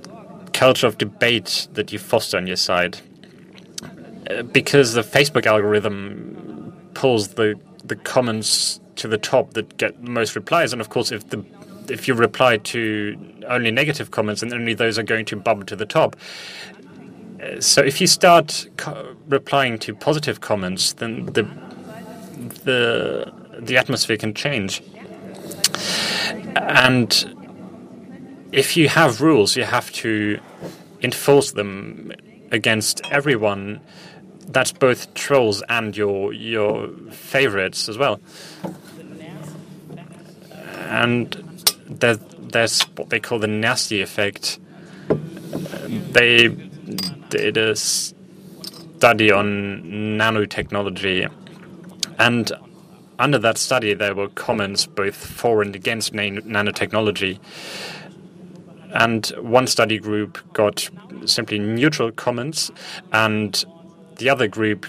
[0.53, 2.99] culture of debate that you foster on your side,
[4.29, 10.35] uh, because the Facebook algorithm pulls the the comments to the top that get most
[10.35, 11.43] replies, and of course, if the
[11.89, 13.17] if you reply to
[13.49, 16.15] only negative comments, and only those are going to bubble to the top.
[17.41, 18.67] Uh, so if you start
[19.27, 21.43] replying to positive comments, then the
[22.63, 24.81] the the atmosphere can change.
[26.55, 27.09] And
[28.51, 30.39] if you have rules, you have to
[31.01, 32.11] enforce them
[32.51, 33.81] against everyone.
[34.47, 38.19] That's both trolls and your your favorites as well.
[40.89, 41.33] And
[41.87, 44.59] there, there's what they call the nasty effect.
[45.87, 46.49] They
[47.29, 49.83] did a study on
[50.17, 51.29] nanotechnology,
[52.19, 52.51] and
[53.19, 57.39] under that study, there were comments both for and against nan nanotechnology.
[58.93, 60.89] And one study group got
[61.25, 62.71] simply neutral comments,
[63.11, 63.63] and
[64.17, 64.85] the other group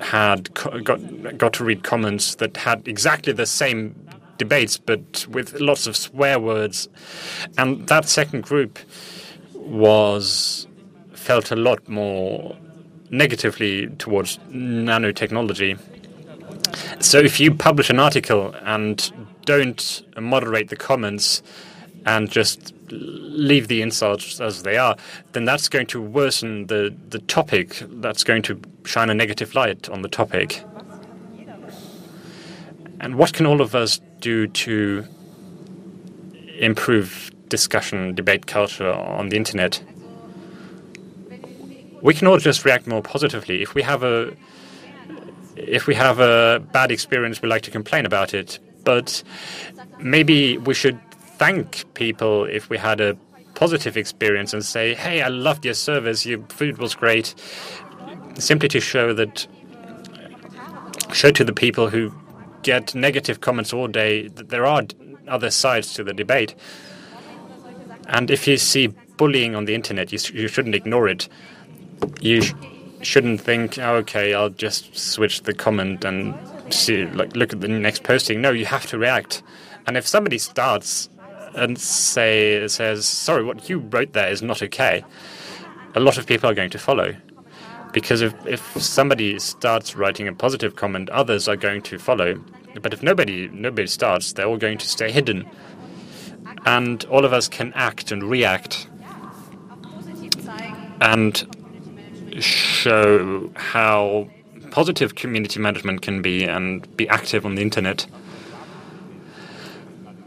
[0.00, 0.52] had
[0.84, 3.94] got got to read comments that had exactly the same
[4.38, 6.88] debates, but with lots of swear words.
[7.58, 8.78] And that second group
[9.54, 10.66] was
[11.12, 12.56] felt a lot more
[13.10, 15.78] negatively towards nanotechnology.
[17.00, 19.12] So if you publish an article and
[19.44, 21.42] don't moderate the comments
[22.06, 24.96] and just leave the insults as they are,
[25.32, 27.82] then that's going to worsen the, the topic.
[27.88, 30.62] That's going to shine a negative light on the topic.
[33.00, 35.06] And what can all of us do to
[36.58, 39.82] improve discussion, debate culture on the internet?
[42.00, 43.62] We can all just react more positively.
[43.62, 44.34] If we have a
[45.56, 48.58] if we have a bad experience, we like to complain about it.
[48.84, 49.22] But
[49.98, 50.98] maybe we should
[51.38, 53.16] thank people if we had a
[53.54, 57.34] positive experience and say, hey, I loved your service, your food was great,
[58.38, 59.46] simply to show that,
[61.12, 62.12] show to the people who
[62.62, 64.82] get negative comments all day that there are
[65.28, 66.54] other sides to the debate.
[68.08, 71.28] And if you see bullying on the internet, you, you shouldn't ignore it.
[72.20, 72.42] You
[73.04, 76.34] shouldn't think, oh, okay, I'll just switch the comment and
[76.72, 78.40] see, like, look at the next posting.
[78.40, 79.42] No, you have to react.
[79.86, 81.08] And if somebody starts
[81.54, 85.04] and say says, sorry, what you wrote there is not okay,
[85.94, 87.14] a lot of people are going to follow.
[87.92, 92.42] Because if, if somebody starts writing a positive comment, others are going to follow.
[92.82, 95.48] But if nobody nobody starts, they're all going to stay hidden.
[96.66, 98.88] And all of us can act and react.
[101.00, 101.63] And
[102.40, 104.28] show how
[104.70, 108.06] positive community management can be and be active on the internet.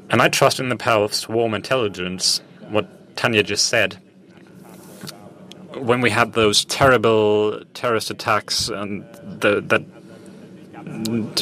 [0.09, 3.97] And I trust in the power of swarm intelligence, what Tanja just said.
[5.75, 9.03] When we had those terrible terrorist attacks, and
[9.41, 9.83] the, that,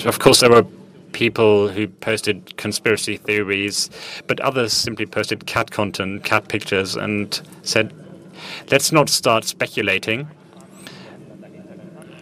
[0.05, 0.65] of course, there were
[1.11, 3.89] people who posted conspiracy theories,
[4.27, 7.93] but others simply posted cat content, cat pictures, and said,
[8.71, 10.27] let's not start speculating.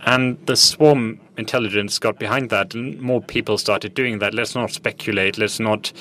[0.05, 4.33] And the swarm intelligence got behind that, and more people started doing that.
[4.33, 5.37] Let's not speculate.
[5.37, 5.93] Let's not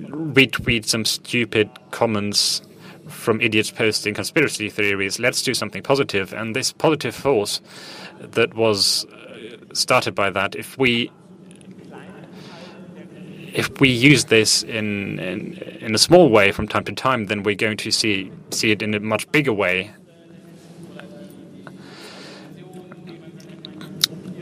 [0.00, 2.62] retweet some stupid comments
[3.08, 5.18] from idiots posting conspiracy theories.
[5.18, 6.32] Let's do something positive.
[6.32, 7.60] And this positive force
[8.20, 11.10] that was uh, started by that, if we
[13.52, 17.42] if we use this in, in in a small way from time to time, then
[17.42, 19.90] we're going to see see it in a much bigger way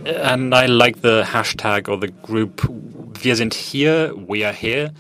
[0.09, 2.69] and I like the hashtag or the group
[3.21, 4.93] Wir sind hier, we are here.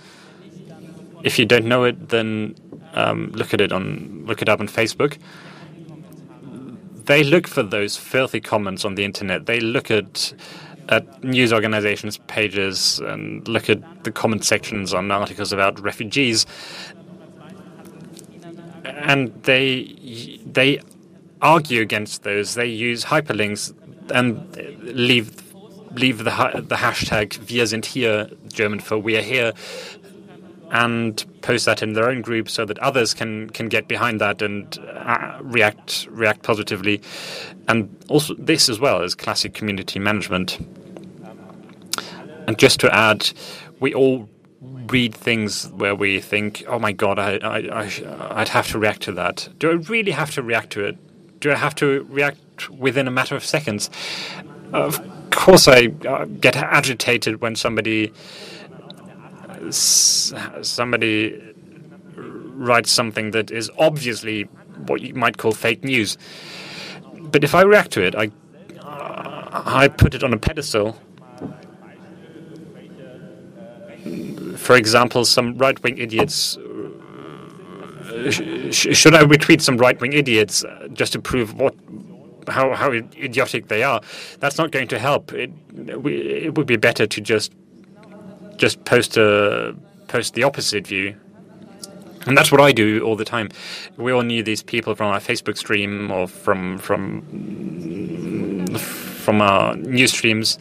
[1.24, 2.54] if you don't know it, then
[2.94, 5.18] um, look at it on look it up on Facebook.
[7.04, 9.46] They look for those filthy comments on the internet.
[9.46, 10.34] They look at
[10.88, 16.46] at news organizations' pages and look at the comment sections on articles about refugees,
[18.84, 20.80] and they they
[21.42, 22.54] argue against those.
[22.54, 23.72] They use hyperlinks
[24.12, 25.30] and leave
[25.92, 29.52] leave the the hashtag Wir sind hier German for we are here,
[30.70, 34.42] and post that in their own group so that others can can get behind that
[34.42, 37.00] and uh, react react positively.
[37.68, 40.58] And also this as well is classic community management.
[42.46, 43.30] And just to add,
[43.78, 44.28] we all
[44.60, 49.02] read things where we think, "Oh my God, I, I, I I'd have to react
[49.02, 49.48] to that.
[49.58, 50.96] Do I really have to react to it?
[51.40, 52.38] Do I have to react
[52.70, 53.90] within a matter of seconds?"
[54.72, 55.00] Of
[55.30, 58.12] course, I uh, get agitated when somebody
[59.70, 61.40] somebody
[62.16, 64.42] writes something that is obviously
[64.86, 66.18] what you might call fake news.
[67.20, 68.30] But if I react to it, I
[68.80, 70.98] I put it on a pedestal.
[74.56, 76.58] For example, some right-wing idiots.
[78.70, 81.74] should I retweet some right-wing idiots just to prove what
[82.48, 84.00] how how idiotic they are?
[84.40, 85.32] That's not going to help.
[85.32, 87.52] It, it would be better to just
[88.56, 89.74] just post a
[90.08, 91.14] post the opposite view.
[92.26, 93.48] And that's what I do all the time.
[93.96, 97.22] We all knew these people from our Facebook stream or from from
[98.76, 100.58] from our news streams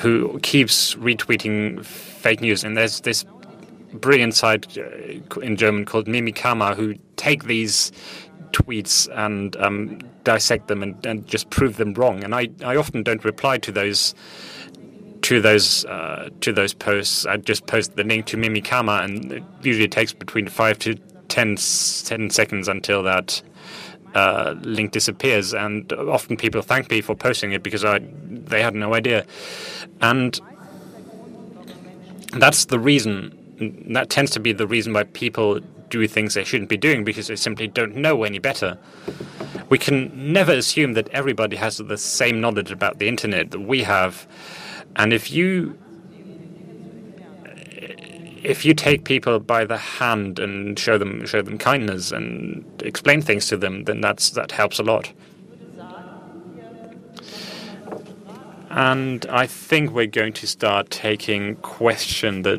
[0.00, 2.64] who keeps retweeting fake news.
[2.64, 3.24] And there's this
[3.92, 7.92] brilliant site uh, in German called Mimikama who take these
[8.52, 12.24] tweets and um, dissect them and, and, just prove them wrong.
[12.24, 14.14] And I, I often don't reply to those
[15.22, 17.24] to those uh, to those posts.
[17.26, 20.96] I just post the link to Mimikama, and it usually takes between five to
[21.28, 23.40] 10, 10 seconds until that
[24.14, 25.54] uh, link disappears.
[25.54, 29.24] And often people thank me for posting it because I they had no idea,
[30.00, 30.38] and
[32.32, 33.32] that's the reason.
[33.94, 37.28] That tends to be the reason why people do things they shouldn't be doing because
[37.28, 38.76] they simply don't know any better.
[39.68, 43.82] We can never assume that everybody has the same knowledge about the internet that we
[43.82, 44.26] have.
[44.94, 45.78] And if you
[48.42, 53.20] if you take people by the hand and show them show them kindness and explain
[53.20, 55.12] things to them, then that's that helps a lot.
[58.70, 62.58] And I think we're going to start taking question that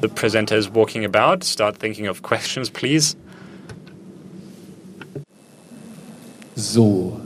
[0.00, 1.44] the presenter is walking about.
[1.44, 3.14] Start thinking of questions, please.
[6.56, 7.20] So,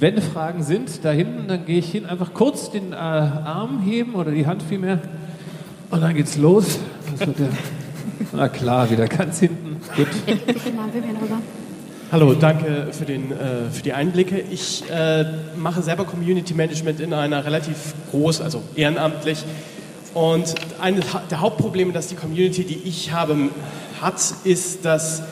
[0.00, 4.14] Wenn Fragen sind, da hinten, dann gehe ich hin, einfach kurz den äh, Arm heben
[4.16, 4.98] oder die Hand vielmehr
[5.90, 6.80] und dann geht's los.
[8.32, 9.76] Na klar, wieder ganz hinten.
[9.96, 10.08] Gut.
[12.10, 14.40] Hallo, danke für, den, äh, für die Einblicke.
[14.40, 15.24] Ich äh,
[15.56, 19.44] mache selber Community Management in einer relativ groß, also ehrenamtlich.
[20.14, 23.36] Und eines der Hauptprobleme, das die Community, die ich habe,
[24.00, 25.22] hat, ist, dass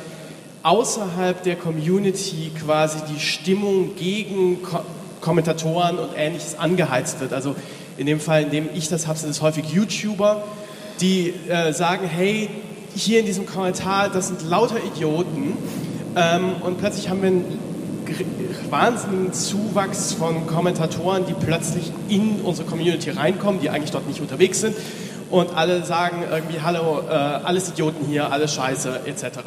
[0.63, 4.81] außerhalb der Community quasi die Stimmung gegen Ko
[5.21, 7.33] Kommentatoren und Ähnliches angeheizt wird.
[7.33, 7.55] Also
[7.97, 10.43] in dem Fall, in dem ich das habe, sind es häufig YouTuber,
[11.01, 12.51] die äh, sagen, hey,
[12.95, 15.57] hier in diesem Kommentar, das sind lauter Idioten.
[16.17, 17.59] Ähm, und plötzlich haben wir einen
[18.69, 24.61] wahnsinnigen Zuwachs von Kommentatoren, die plötzlich in unsere Community reinkommen, die eigentlich dort nicht unterwegs
[24.61, 24.75] sind.
[25.31, 29.39] Und alle sagen irgendwie, hallo, äh, alles Idioten hier, alles Scheiße, etc.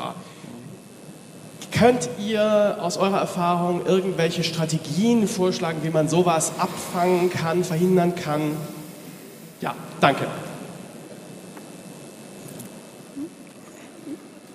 [1.78, 8.56] Könnt ihr aus eurer Erfahrung irgendwelche Strategien vorschlagen, wie man sowas abfangen kann, verhindern kann?
[9.60, 10.26] Ja, danke.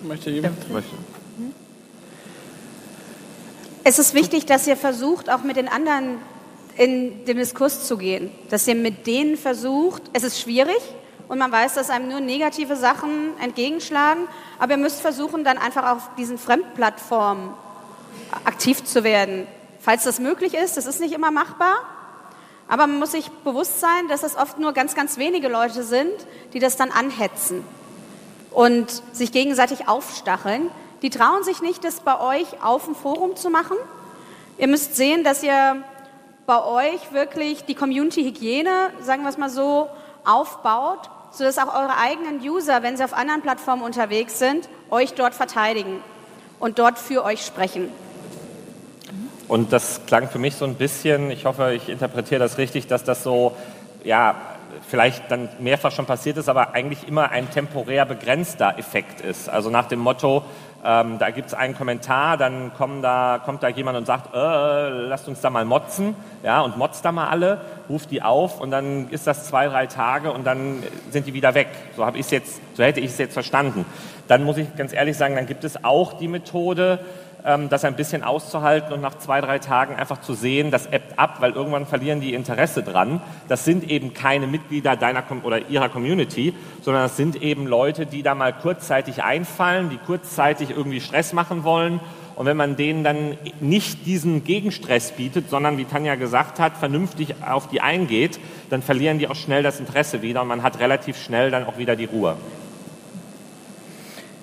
[0.01, 0.57] Möchte jemand?
[3.83, 6.17] Es ist wichtig, dass ihr versucht, auch mit den anderen
[6.75, 8.31] in den Diskurs zu gehen.
[8.49, 10.81] Dass ihr mit denen versucht, es ist schwierig,
[11.31, 14.27] und man weiß, dass einem nur negative Sachen entgegenschlagen.
[14.59, 17.53] Aber ihr müsst versuchen, dann einfach auf diesen Fremdplattformen
[18.43, 19.47] aktiv zu werden,
[19.79, 20.75] falls das möglich ist.
[20.75, 21.75] Das ist nicht immer machbar.
[22.67, 26.11] Aber man muss sich bewusst sein, dass es oft nur ganz, ganz wenige Leute sind,
[26.51, 27.63] die das dann anhetzen
[28.51, 30.69] und sich gegenseitig aufstacheln.
[31.01, 33.77] Die trauen sich nicht, das bei euch auf dem Forum zu machen.
[34.57, 35.81] Ihr müsst sehen, dass ihr
[36.45, 39.87] bei euch wirklich die Community-Hygiene, sagen wir es mal so,
[40.25, 45.33] aufbaut sodass auch eure eigenen User, wenn sie auf anderen Plattformen unterwegs sind, euch dort
[45.33, 46.01] verteidigen
[46.59, 47.89] und dort für euch sprechen.
[49.47, 53.03] Und das klang für mich so ein bisschen, ich hoffe, ich interpretiere das richtig, dass
[53.03, 53.55] das so,
[54.03, 54.35] ja,
[54.87, 59.49] vielleicht dann mehrfach schon passiert ist, aber eigentlich immer ein temporär begrenzter Effekt ist.
[59.49, 60.43] Also nach dem Motto,
[60.83, 62.71] ähm, da gibt es einen Kommentar, dann
[63.01, 67.05] da, kommt da jemand und sagt, äh, lasst uns da mal motzen, ja, und motzt
[67.05, 70.81] da mal alle, ruft die auf und dann ist das zwei, drei Tage und dann
[71.11, 71.67] sind die wieder weg.
[71.95, 73.85] So jetzt, so hätte ich es jetzt verstanden.
[74.27, 76.99] Dann muss ich ganz ehrlich sagen, dann gibt es auch die Methode,
[77.43, 81.37] das ein bisschen auszuhalten und nach zwei, drei Tagen einfach zu sehen, das ebbt ab,
[81.39, 83.21] weil irgendwann verlieren die Interesse dran.
[83.47, 88.23] Das sind eben keine Mitglieder deiner oder ihrer Community, sondern das sind eben Leute, die
[88.23, 91.99] da mal kurzzeitig einfallen, die kurzzeitig irgendwie Stress machen wollen.
[92.35, 97.35] Und wenn man denen dann nicht diesen Gegenstress bietet, sondern wie Tanja gesagt hat, vernünftig
[97.45, 98.39] auf die eingeht,
[98.69, 101.77] dann verlieren die auch schnell das Interesse wieder und man hat relativ schnell dann auch
[101.77, 102.35] wieder die Ruhe.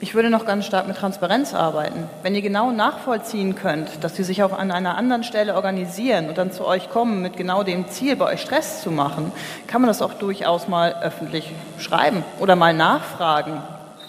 [0.01, 2.09] Ich würde noch ganz stark mit Transparenz arbeiten.
[2.22, 6.38] Wenn ihr genau nachvollziehen könnt, dass sie sich auch an einer anderen Stelle organisieren und
[6.38, 9.32] dann zu euch kommen mit genau dem Ziel, bei euch Stress zu machen,
[9.66, 13.61] kann man das auch durchaus mal öffentlich schreiben oder mal nachfragen,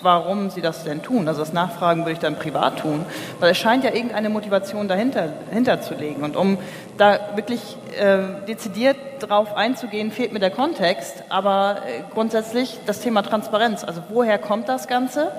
[0.02, 1.28] warum sie das denn tun.
[1.28, 3.06] Also das Nachfragen würde ich dann privat tun,
[3.40, 6.24] weil es scheint ja irgendeine Motivation dahinter, dahinter zu legen.
[6.24, 6.58] Und um
[6.98, 7.62] da wirklich
[8.00, 13.84] äh, dezidiert drauf einzugehen, fehlt mir der Kontext, aber äh, grundsätzlich das Thema Transparenz.
[13.84, 15.32] Also woher kommt das Ganze?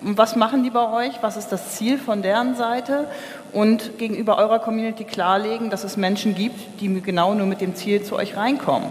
[0.00, 1.22] Was machen die bei euch?
[1.22, 3.08] Was ist das Ziel von deren Seite?
[3.52, 8.04] Und gegenüber eurer Community klarlegen, dass es Menschen gibt, die genau nur mit dem Ziel
[8.04, 8.88] zu euch reinkommen.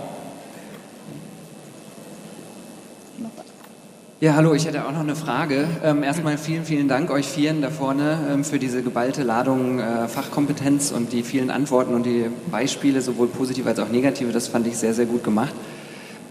[4.20, 5.68] Ja, hallo, ich hätte auch noch eine Frage.
[5.84, 10.07] Ähm, erstmal vielen, vielen Dank euch vieren da vorne ähm, für diese geballte Ladung äh,
[10.07, 14.32] Fachkompetenz und die vielen Antworten und die Beispiele, sowohl positive als auch negative.
[14.32, 15.53] Das fand ich sehr, sehr gut gemacht.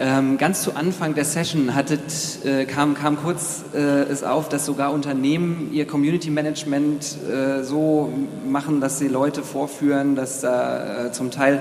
[0.01, 2.01] Ähm, ganz zu Anfang der Session hattet,
[2.45, 8.13] äh, kam, kam kurz äh, es auf, dass sogar Unternehmen ihr Community Management äh, so
[8.51, 11.61] machen, dass sie Leute vorführen, dass da äh, zum Teil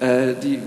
[0.00, 0.58] äh, die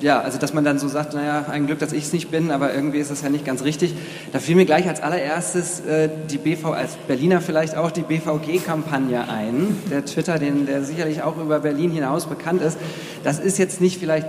[0.00, 2.50] ja, also dass man dann so sagt, naja, ein Glück, dass ich es nicht bin,
[2.50, 3.94] aber irgendwie ist das ja nicht ganz richtig.
[4.32, 9.28] Da fiel mir gleich als allererstes äh, die BV, als Berliner vielleicht auch die BVG-Kampagne
[9.28, 12.78] ein, der Twitter, den, der sicherlich auch über Berlin hinaus bekannt ist.
[13.24, 14.26] Das ist jetzt nicht vielleicht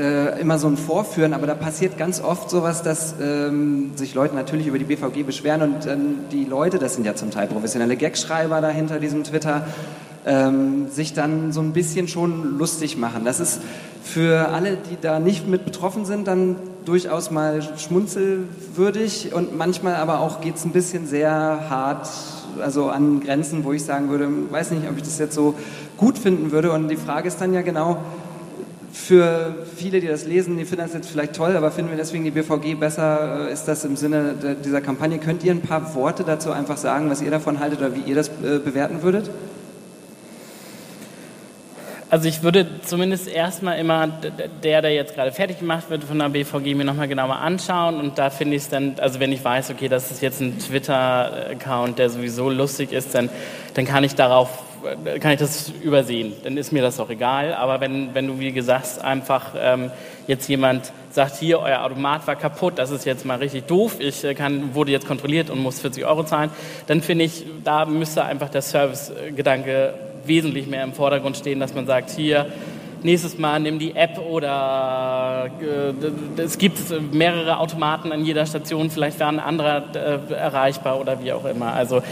[0.00, 4.34] äh, immer so ein Vorführen, aber da passiert ganz oft sowas, dass ähm, sich Leute
[4.34, 7.96] natürlich über die BVG beschweren und ähm, die Leute, das sind ja zum Teil professionelle
[7.96, 9.66] Gagschreiber dahinter diesem Twitter,
[10.26, 13.24] ähm, sich dann so ein bisschen schon lustig machen.
[13.24, 13.60] Das ist
[14.12, 20.20] für alle, die da nicht mit betroffen sind, dann durchaus mal schmunzelwürdig und manchmal aber
[20.20, 22.08] auch geht es ein bisschen sehr hart,
[22.60, 25.54] also an Grenzen, wo ich sagen würde, weiß nicht, ob ich das jetzt so
[25.96, 26.72] gut finden würde.
[26.72, 27.98] Und die Frage ist dann ja genau,
[28.92, 32.24] für viele, die das lesen, die finden das jetzt vielleicht toll, aber finden wir deswegen
[32.24, 33.48] die BVG besser?
[33.48, 34.34] Äh, ist das im Sinne
[34.64, 35.18] dieser Kampagne?
[35.18, 38.16] Könnt ihr ein paar Worte dazu einfach sagen, was ihr davon haltet oder wie ihr
[38.16, 39.30] das äh, bewerten würdet?
[42.10, 44.08] Also ich würde zumindest erstmal immer
[44.64, 48.18] der, der jetzt gerade fertig gemacht wird von der BVG, mir nochmal genauer anschauen und
[48.18, 52.00] da finde ich es dann, also wenn ich weiß, okay, das ist jetzt ein Twitter-Account,
[52.00, 53.30] der sowieso lustig ist, dann,
[53.74, 54.64] dann kann ich darauf
[55.20, 57.52] kann ich das übersehen, dann ist mir das auch egal.
[57.52, 59.90] Aber wenn, wenn du, wie gesagt, einfach ähm,
[60.26, 64.24] jetzt jemand sagt, hier, euer Automat war kaputt, das ist jetzt mal richtig doof, ich
[64.24, 66.50] äh, kann, wurde jetzt kontrolliert und muss 40 Euro zahlen,
[66.86, 69.94] dann finde ich, da müsste einfach der Service-Gedanke
[70.30, 72.46] wesentlich mehr im Vordergrund stehen, dass man sagt, hier,
[73.02, 76.78] nächstes Mal nimm die App oder äh, es gibt
[77.12, 81.72] mehrere Automaten an jeder Station, vielleicht wäre ein anderer äh, erreichbar oder wie auch immer.
[81.72, 82.02] Also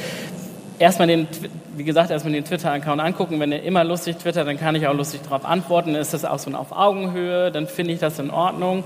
[0.79, 1.29] erstmal den,
[1.77, 3.41] wie gesagt, erstmal den Twitter-Account angucken.
[3.41, 5.93] Wenn er immer lustig twittert, dann kann ich auch lustig darauf antworten.
[5.93, 8.85] Dann ist das auch so auf Augenhöhe, dann finde ich das in Ordnung.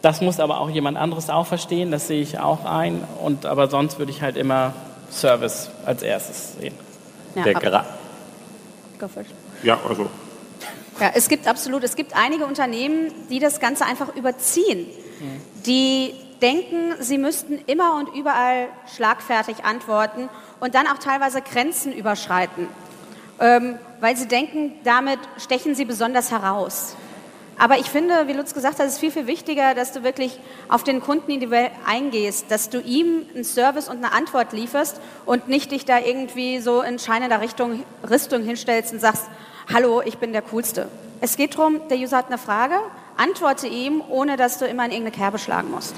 [0.00, 3.02] Das muss aber auch jemand anderes auch verstehen, das sehe ich auch ein.
[3.22, 4.72] Und, aber sonst würde ich halt immer
[5.10, 6.74] Service als erstes sehen.
[7.36, 7.44] Ja,
[9.08, 9.24] Gra
[9.62, 10.08] ja, also.
[11.00, 14.86] Ja, es gibt absolut, es gibt einige Unternehmen, die das Ganze einfach überziehen.
[15.66, 20.28] Die denken, sie müssten immer und überall schlagfertig antworten
[20.60, 22.66] und dann auch teilweise Grenzen überschreiten,
[23.38, 26.96] ähm, weil sie denken, damit stechen sie besonders heraus.
[27.62, 30.36] Aber ich finde, wie Lutz gesagt hat, es ist viel, viel wichtiger, dass du wirklich
[30.68, 35.46] auf den Kunden individuell eingehst, dass du ihm einen Service und eine Antwort lieferst und
[35.46, 39.26] nicht dich da irgendwie so in scheinender Richtung, Richtung hinstellst und sagst,
[39.72, 40.88] hallo, ich bin der Coolste.
[41.20, 42.74] Es geht darum, der User hat eine Frage,
[43.16, 45.94] antworte ihm, ohne dass du immer in irgendeine Kerbe schlagen musst.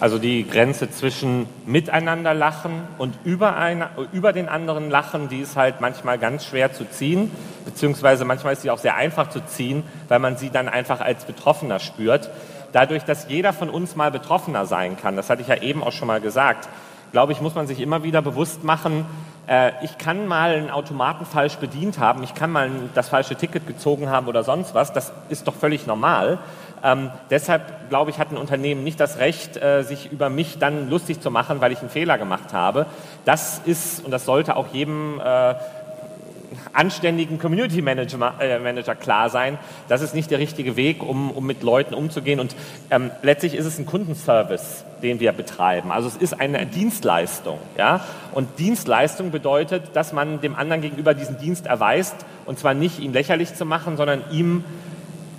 [0.00, 5.56] Also die Grenze zwischen miteinander lachen und über, eine, über den anderen lachen, die ist
[5.56, 7.30] halt manchmal ganz schwer zu ziehen,
[7.64, 11.24] beziehungsweise manchmal ist sie auch sehr einfach zu ziehen, weil man sie dann einfach als
[11.24, 12.30] Betroffener spürt.
[12.72, 15.92] Dadurch, dass jeder von uns mal Betroffener sein kann, das hatte ich ja eben auch
[15.92, 16.68] schon mal gesagt,
[17.12, 19.06] glaube ich, muss man sich immer wieder bewusst machen,
[19.46, 23.66] Äh, ich kann mal einen Automaten falsch bedient haben, ich kann mal das falsche Ticket
[23.66, 26.38] gezogen haben oder sonst was, das ist doch völlig normal.
[26.84, 30.90] Ähm, deshalb, glaube ich, hat ein Unternehmen nicht das Recht, äh, sich über mich dann
[30.90, 32.86] lustig zu machen, weil ich einen Fehler gemacht habe.
[33.24, 35.54] Das ist, und das sollte auch jedem äh,
[36.74, 39.58] anständigen Community Manager, äh, Manager, klar sein,
[39.88, 42.40] das ist nicht der richtige Weg, um, um mit Leuten umzugehen.
[42.40, 42.54] Und
[42.90, 45.90] ähm, letztlich ist es ein Kundenservice, den wir betreiben.
[45.90, 47.58] Also es ist eine Dienstleistung.
[47.78, 48.00] Ja?
[48.32, 52.16] Und Dienstleistung bedeutet, dass man dem anderen gegenüber diesen Dienst erweist
[52.46, 54.64] und zwar nicht ihn lächerlich zu machen, sondern ihm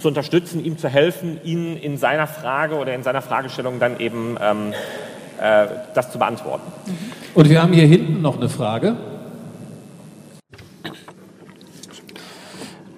[0.05, 4.37] zu unterstützen, ihm zu helfen, ihn in seiner Frage oder in seiner Fragestellung dann eben
[4.39, 4.71] ähm,
[5.41, 6.71] äh, das zu beantworten.
[7.33, 8.95] Und wir haben hier hinten noch eine Frage.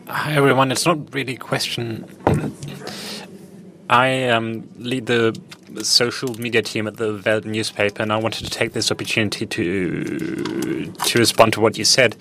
[0.09, 2.03] Hi everyone, it's not really a question.
[3.89, 5.31] I um, lead the
[5.83, 10.91] social media team at the Welt newspaper, and I wanted to take this opportunity to
[11.05, 12.17] to respond to what you said.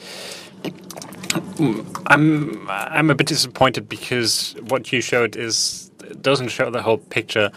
[2.07, 7.51] I'm I'm a bit disappointed because what you showed is doesn't show the whole picture.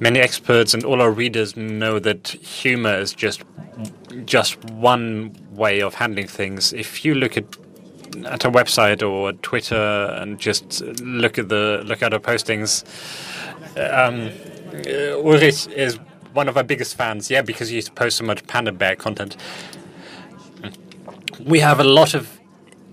[0.00, 3.42] Many experts and all our readers know that humor is just
[4.24, 6.72] just one way of handling things.
[6.72, 7.44] If you look at
[8.26, 12.84] at a website or Twitter and just look at the look at our postings,
[13.76, 14.30] um,
[15.24, 15.98] Ulrich is
[16.32, 17.30] one of our biggest fans.
[17.30, 19.36] Yeah, because he used to post so much Panda Bear content.
[21.44, 22.37] We have a lot of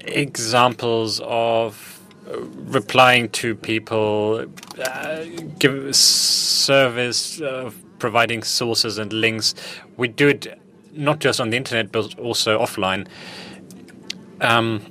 [0.08, 4.46] examples of replying to people,
[4.84, 5.24] uh,
[5.60, 9.54] give service, uh, providing sources and links.
[9.98, 10.60] We do it
[10.94, 13.08] not just on the internet, but also offline.
[14.42, 14.82] Um,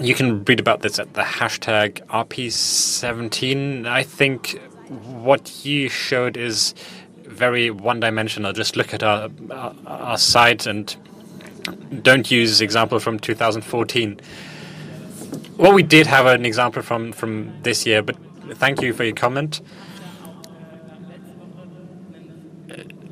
[0.00, 3.86] you can read about this at the hashtag RP17.
[3.86, 6.74] I think what you showed is
[7.24, 8.52] very one dimensional.
[8.52, 10.94] Just look at our, our, our site and
[12.02, 14.20] don't use example from 2014.
[15.56, 18.16] Well, we did have an example from from this year, but
[18.54, 19.60] thank you for your comment.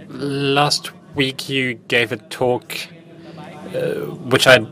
[0.08, 2.74] Last week you gave a talk,
[3.74, 4.66] uh, which I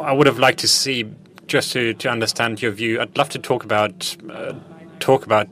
[0.00, 1.10] I would have liked to see
[1.46, 3.00] just to, to understand your view.
[3.00, 4.54] I'd love to talk about uh,
[5.00, 5.48] talk about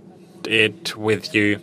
[0.47, 1.59] it with you.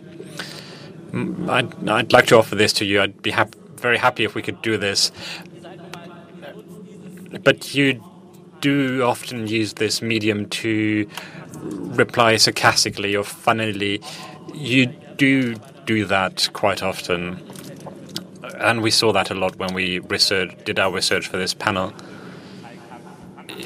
[1.10, 3.00] Mm, I'd, I'd like to offer this to you.
[3.00, 5.12] I'd be happy very happy if we could do this.
[7.44, 8.02] But you
[8.60, 11.08] do often use this medium to
[11.62, 14.00] reply sarcastically or funnily.
[14.54, 15.56] You do
[15.86, 17.42] do that quite often.
[18.58, 21.92] And we saw that a lot when we research, did our research for this panel.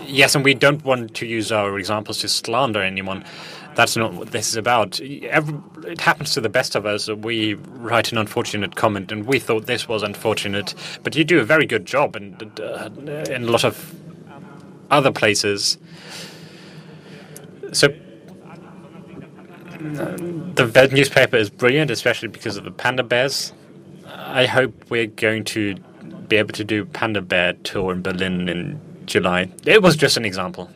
[0.04, 3.24] Yes, and we don't want to use our examples to slander anyone.
[3.74, 5.00] That's not what this is about.
[5.00, 7.08] It happens to the best of us.
[7.08, 10.74] We write an unfortunate comment, and we thought this was unfortunate.
[11.02, 12.90] But you do a very good job in, uh,
[13.30, 13.94] in a lot of
[14.90, 15.78] other places.
[17.72, 17.88] So
[19.78, 23.52] the Welt newspaper is brilliant, especially because of the panda bears.
[24.06, 25.76] I hope we're going to
[26.28, 29.50] be able to do panda bear tour in Berlin in July.
[29.66, 30.70] It was just an example.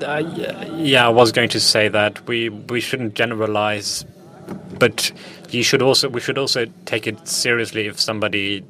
[0.00, 4.04] Yeah, I was going to say that we we shouldn't generalize,
[4.78, 5.12] but
[5.50, 8.64] you should also we should also take it seriously if somebody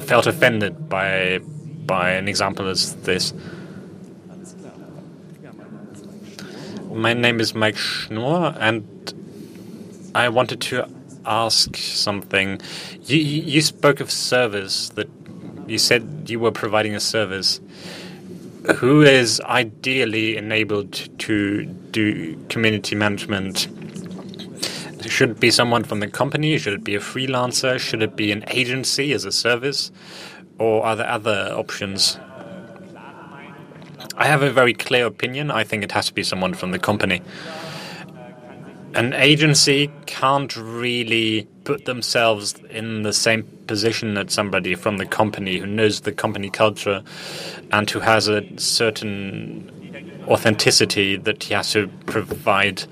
[0.00, 1.40] felt offended by
[1.86, 3.32] by an example as this.
[6.92, 8.84] My name is Mike Schnur, and
[10.14, 10.88] I wanted to
[11.24, 12.60] ask something.
[13.04, 15.08] You you spoke of service that
[15.66, 17.60] you said you were providing a service
[18.76, 23.68] who is ideally enabled to do community management?
[25.06, 26.58] Should it be someone from the company?
[26.58, 27.78] Should it be a freelancer?
[27.78, 29.90] Should it be an agency as a service?
[30.58, 32.18] Or are there other options?
[34.16, 35.50] I have a very clear opinion.
[35.50, 37.22] I think it has to be someone from the company.
[38.94, 45.58] An agency can't really put themselves in the same position as somebody from the company
[45.58, 47.02] who knows the company culture
[47.70, 52.82] and who has a certain authenticity that he has to provide.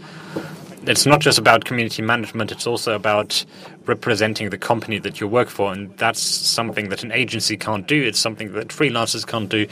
[0.82, 3.44] It's not just about community management, it's also about
[3.86, 5.72] representing the company that you work for.
[5.72, 9.66] And that's something that an agency can't do, it's something that freelancers can't do.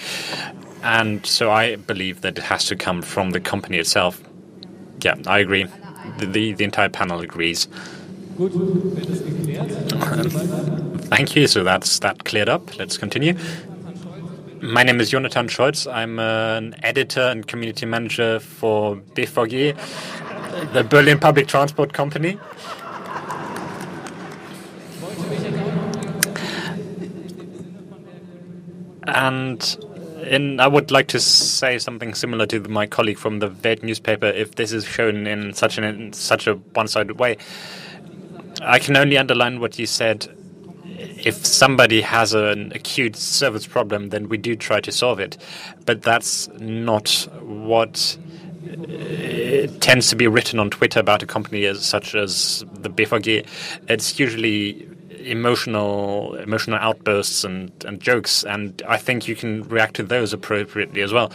[0.83, 4.20] And so I believe that it has to come from the company itself.
[5.03, 5.66] Yeah, I agree
[6.18, 7.66] the, the entire panel agrees.
[11.09, 11.46] Thank you.
[11.46, 12.76] So that's that cleared up.
[12.78, 13.34] Let's continue.
[14.61, 15.90] My name is Jonathan Scholz.
[15.90, 19.76] I'm uh, an editor and community manager for BVG,
[20.72, 22.38] the Berlin Public Transport Company.
[29.07, 29.86] And
[30.27, 34.27] in, I would like to say something similar to my colleague from the Welt newspaper.
[34.27, 37.37] If this is shown in such an in such a one-sided way,
[38.62, 40.29] I can only underline what you said.
[40.99, 45.37] If somebody has an acute service problem, then we do try to solve it.
[45.85, 48.16] But that's not what
[48.66, 53.47] uh, tends to be written on Twitter about a company as such as the BVG.
[53.89, 54.86] It's usually
[55.27, 61.03] emotional emotional outbursts and, and jokes, and I think you can react to those appropriately
[61.03, 61.33] as well.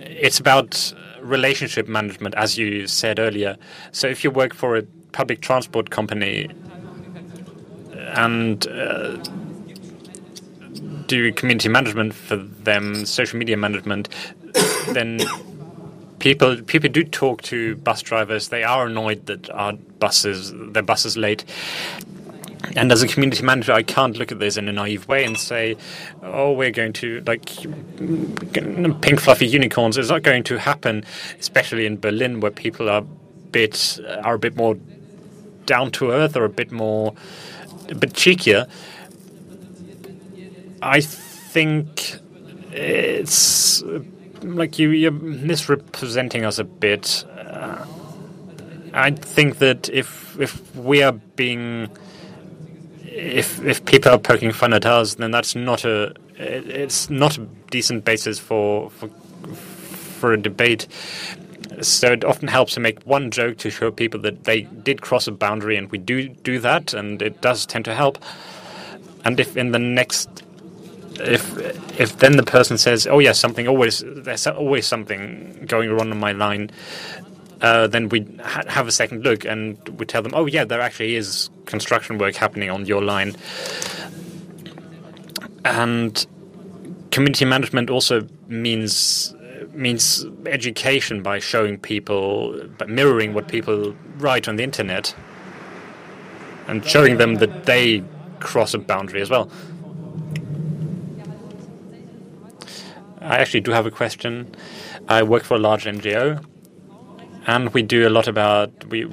[0.00, 3.56] It's about relationship management, as you said earlier.
[3.92, 4.82] So if you work for a
[5.12, 6.48] public transport company
[8.14, 9.16] and uh,
[11.06, 14.08] do community management for them, social media management,
[14.92, 15.20] then
[16.18, 18.48] people people do talk to bus drivers.
[18.48, 21.44] They are annoyed that our buses their bus is late.
[22.74, 25.38] And as a community manager, I can't look at this in a naive way and
[25.38, 25.76] say,
[26.22, 27.46] "Oh, we're going to like
[29.02, 31.04] pink fluffy unicorns." It's not going to happen,
[31.38, 33.02] especially in Berlin, where people are
[33.52, 34.76] bit are a bit more
[35.66, 37.14] down to earth or a bit more
[37.88, 38.68] a bit cheekier.
[40.82, 42.16] I think
[42.72, 43.82] it's
[44.42, 47.24] like you, you're misrepresenting us a bit.
[47.30, 47.84] Uh,
[48.92, 51.88] I think that if if we are being
[53.04, 57.46] if if people are poking fun at us, then that's not a it's not a
[57.70, 60.86] decent basis for for for a debate.
[61.82, 65.26] So it often helps to make one joke to show people that they did cross
[65.26, 68.18] a boundary, and we do do that, and it does tend to help.
[69.24, 70.42] And if in the next
[71.20, 71.56] if
[72.00, 76.18] if then the person says, "Oh yes, something always there's always something going wrong on
[76.18, 76.70] my line,"
[77.60, 80.80] uh, then we ha- have a second look and we tell them, "Oh yeah, there
[80.80, 83.36] actually is construction work happening on your line."
[85.64, 86.26] And
[87.10, 89.34] community management also means
[89.72, 95.14] means education by showing people, by mirroring what people write on the internet,
[96.66, 98.02] and showing them that they
[98.40, 99.50] cross a boundary as well.
[103.26, 104.54] I actually do have a question.
[105.08, 106.44] I work for a large NGO,
[107.46, 109.04] and we do a lot about we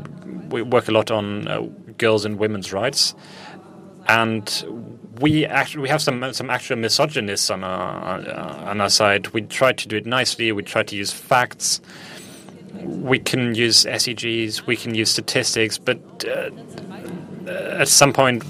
[0.50, 1.62] we work a lot on uh,
[1.98, 3.16] girls and women's rights,
[4.08, 4.46] and
[5.20, 9.30] we actually we have some some actual misogynists on our uh, on our side.
[9.30, 10.52] We try to do it nicely.
[10.52, 11.82] We try to use facts.
[12.84, 14.68] We can use SEGs.
[14.68, 16.52] We can use statistics, but uh,
[17.48, 18.44] at some point,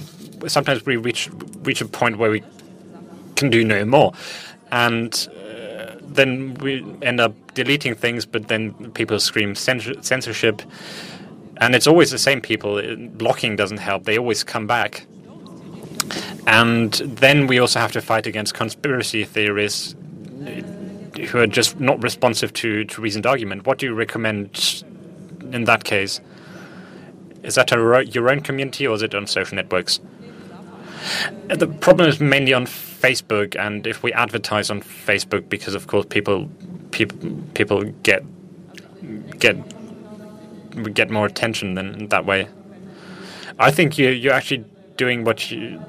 [0.48, 1.30] sometimes we reach
[1.62, 2.44] reach a point where we
[3.38, 4.12] can do no more,
[4.72, 5.30] and
[6.16, 10.62] then we end up deleting things, but then people scream censorship.
[11.58, 12.82] And it's always the same people.
[13.10, 14.06] Blocking doesn't help.
[14.06, 15.06] They always come back.
[16.46, 19.96] And then we also have to fight against conspiracy theorists
[20.46, 20.62] eh,
[21.28, 23.66] who are just not responsive to, to reasoned argument.
[23.66, 24.84] What do you recommend
[25.52, 26.20] in that case?
[27.44, 30.00] Is that a, your own community or is it on social networks?
[31.48, 32.66] The problem is mainly on
[33.04, 36.50] Facebook, and if we advertise on Facebook, because of course people
[36.92, 37.18] people
[37.54, 38.24] people get
[39.40, 39.56] get
[40.76, 42.48] we get more attention than that way.
[43.60, 44.66] I think you you're actually
[44.98, 45.80] doing what you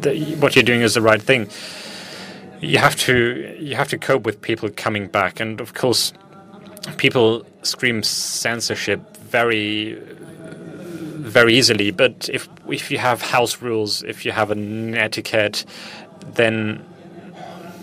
[0.00, 1.48] the, what you're doing is the right thing.
[2.60, 6.12] You have to you have to cope with people coming back, and of course,
[6.96, 9.98] people scream censorship very
[11.22, 11.90] very easily.
[11.90, 15.64] But if if you have house rules, if you have an etiquette,
[16.34, 16.84] then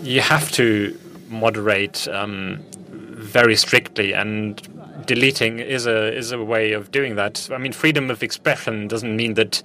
[0.02, 2.58] you have to moderate um,
[2.90, 4.60] very strictly and
[5.06, 7.48] deleting is a is a way of doing that.
[7.52, 9.62] I mean, freedom of expression doesn't mean that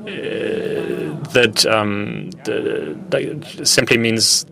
[0.00, 0.06] uh,
[1.32, 2.96] that um, the
[3.64, 4.46] simply means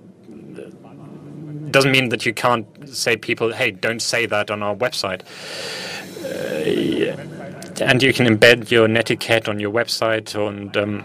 [1.71, 5.23] doesn't mean that you can't say people, hey, don't say that on our website.
[6.25, 7.32] Uh, yeah
[7.83, 11.05] and you can embed your netiquette on your website and um,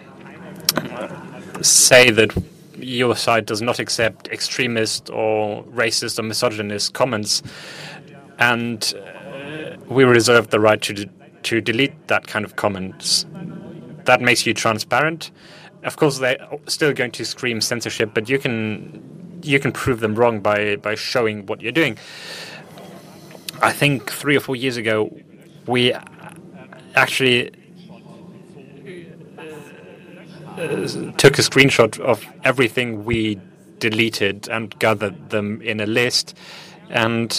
[1.64, 2.32] say that
[2.78, 7.42] your site does not accept extremist or racist or misogynist comments,
[8.40, 11.10] and uh, we reserve the right to
[11.44, 13.26] to delete that kind of comments.
[14.06, 15.32] That makes you transparent.
[15.84, 20.16] Of course, they're still going to scream censorship, but you can you can prove them
[20.16, 21.98] wrong by by showing what you're doing.
[23.62, 25.16] I think three or four years ago,
[25.66, 25.94] we
[26.98, 27.52] actually
[30.58, 33.40] uh, took a screenshot of everything we
[33.80, 36.36] deleted and gathered them in a list.
[36.90, 37.32] And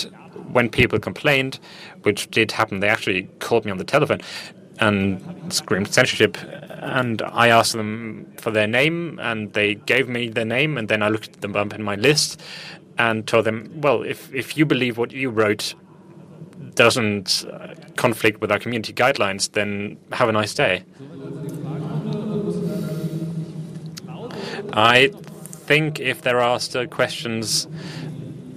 [0.53, 1.59] when people complained,
[2.03, 4.21] which did happen, they actually called me on the telephone.
[4.81, 6.39] and screamed censorship.
[6.81, 11.03] And I asked them for their name, and they gave me their name, and then
[11.03, 12.41] I looked at them up in my list
[12.97, 15.75] and told them, well, if, if you believe what you wrote
[16.79, 20.85] doesn't uh, conflict with our community guidelines, then have a nice day.
[24.73, 25.09] I
[25.67, 27.67] think if there are still questions,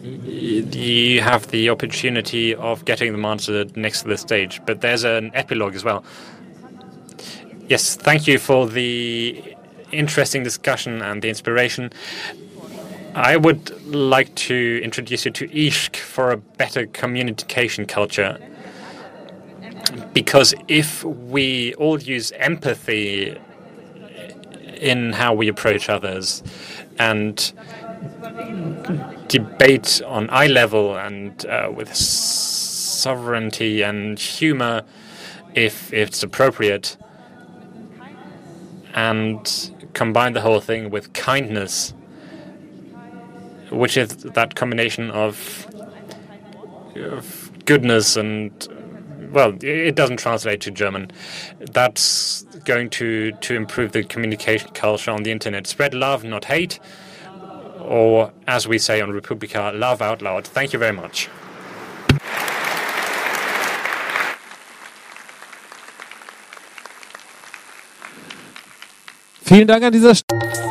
[0.04, 4.62] you have the opportunity of getting them answered next to the stage.
[4.68, 6.04] But there's an epilogue as well.
[7.68, 9.56] Yes, thank you for the
[9.92, 11.92] interesting discussion and the inspiration.
[13.14, 18.38] I would like to introduce you to Ishq for a better communication culture.
[20.14, 23.38] Because if we all use empathy
[24.78, 26.42] in how we approach others
[27.00, 27.52] and
[29.28, 34.84] debate on eye level and uh, with sovereignty and humor,
[35.54, 36.96] if, if it's appropriate,
[38.94, 41.94] and combine the whole thing with kindness
[43.72, 45.68] which is that combination of,
[46.96, 48.68] of goodness and
[49.32, 51.10] well, it doesn't translate to German.
[51.60, 55.68] That's going to, to improve the communication culture on the internet.
[55.68, 56.80] Spread love, not hate.
[57.80, 60.46] Or, as we say on re:publica, love out loud.
[60.46, 61.30] Thank you very much.
[69.44, 70.71] Vielen Dank an dieser Stelle.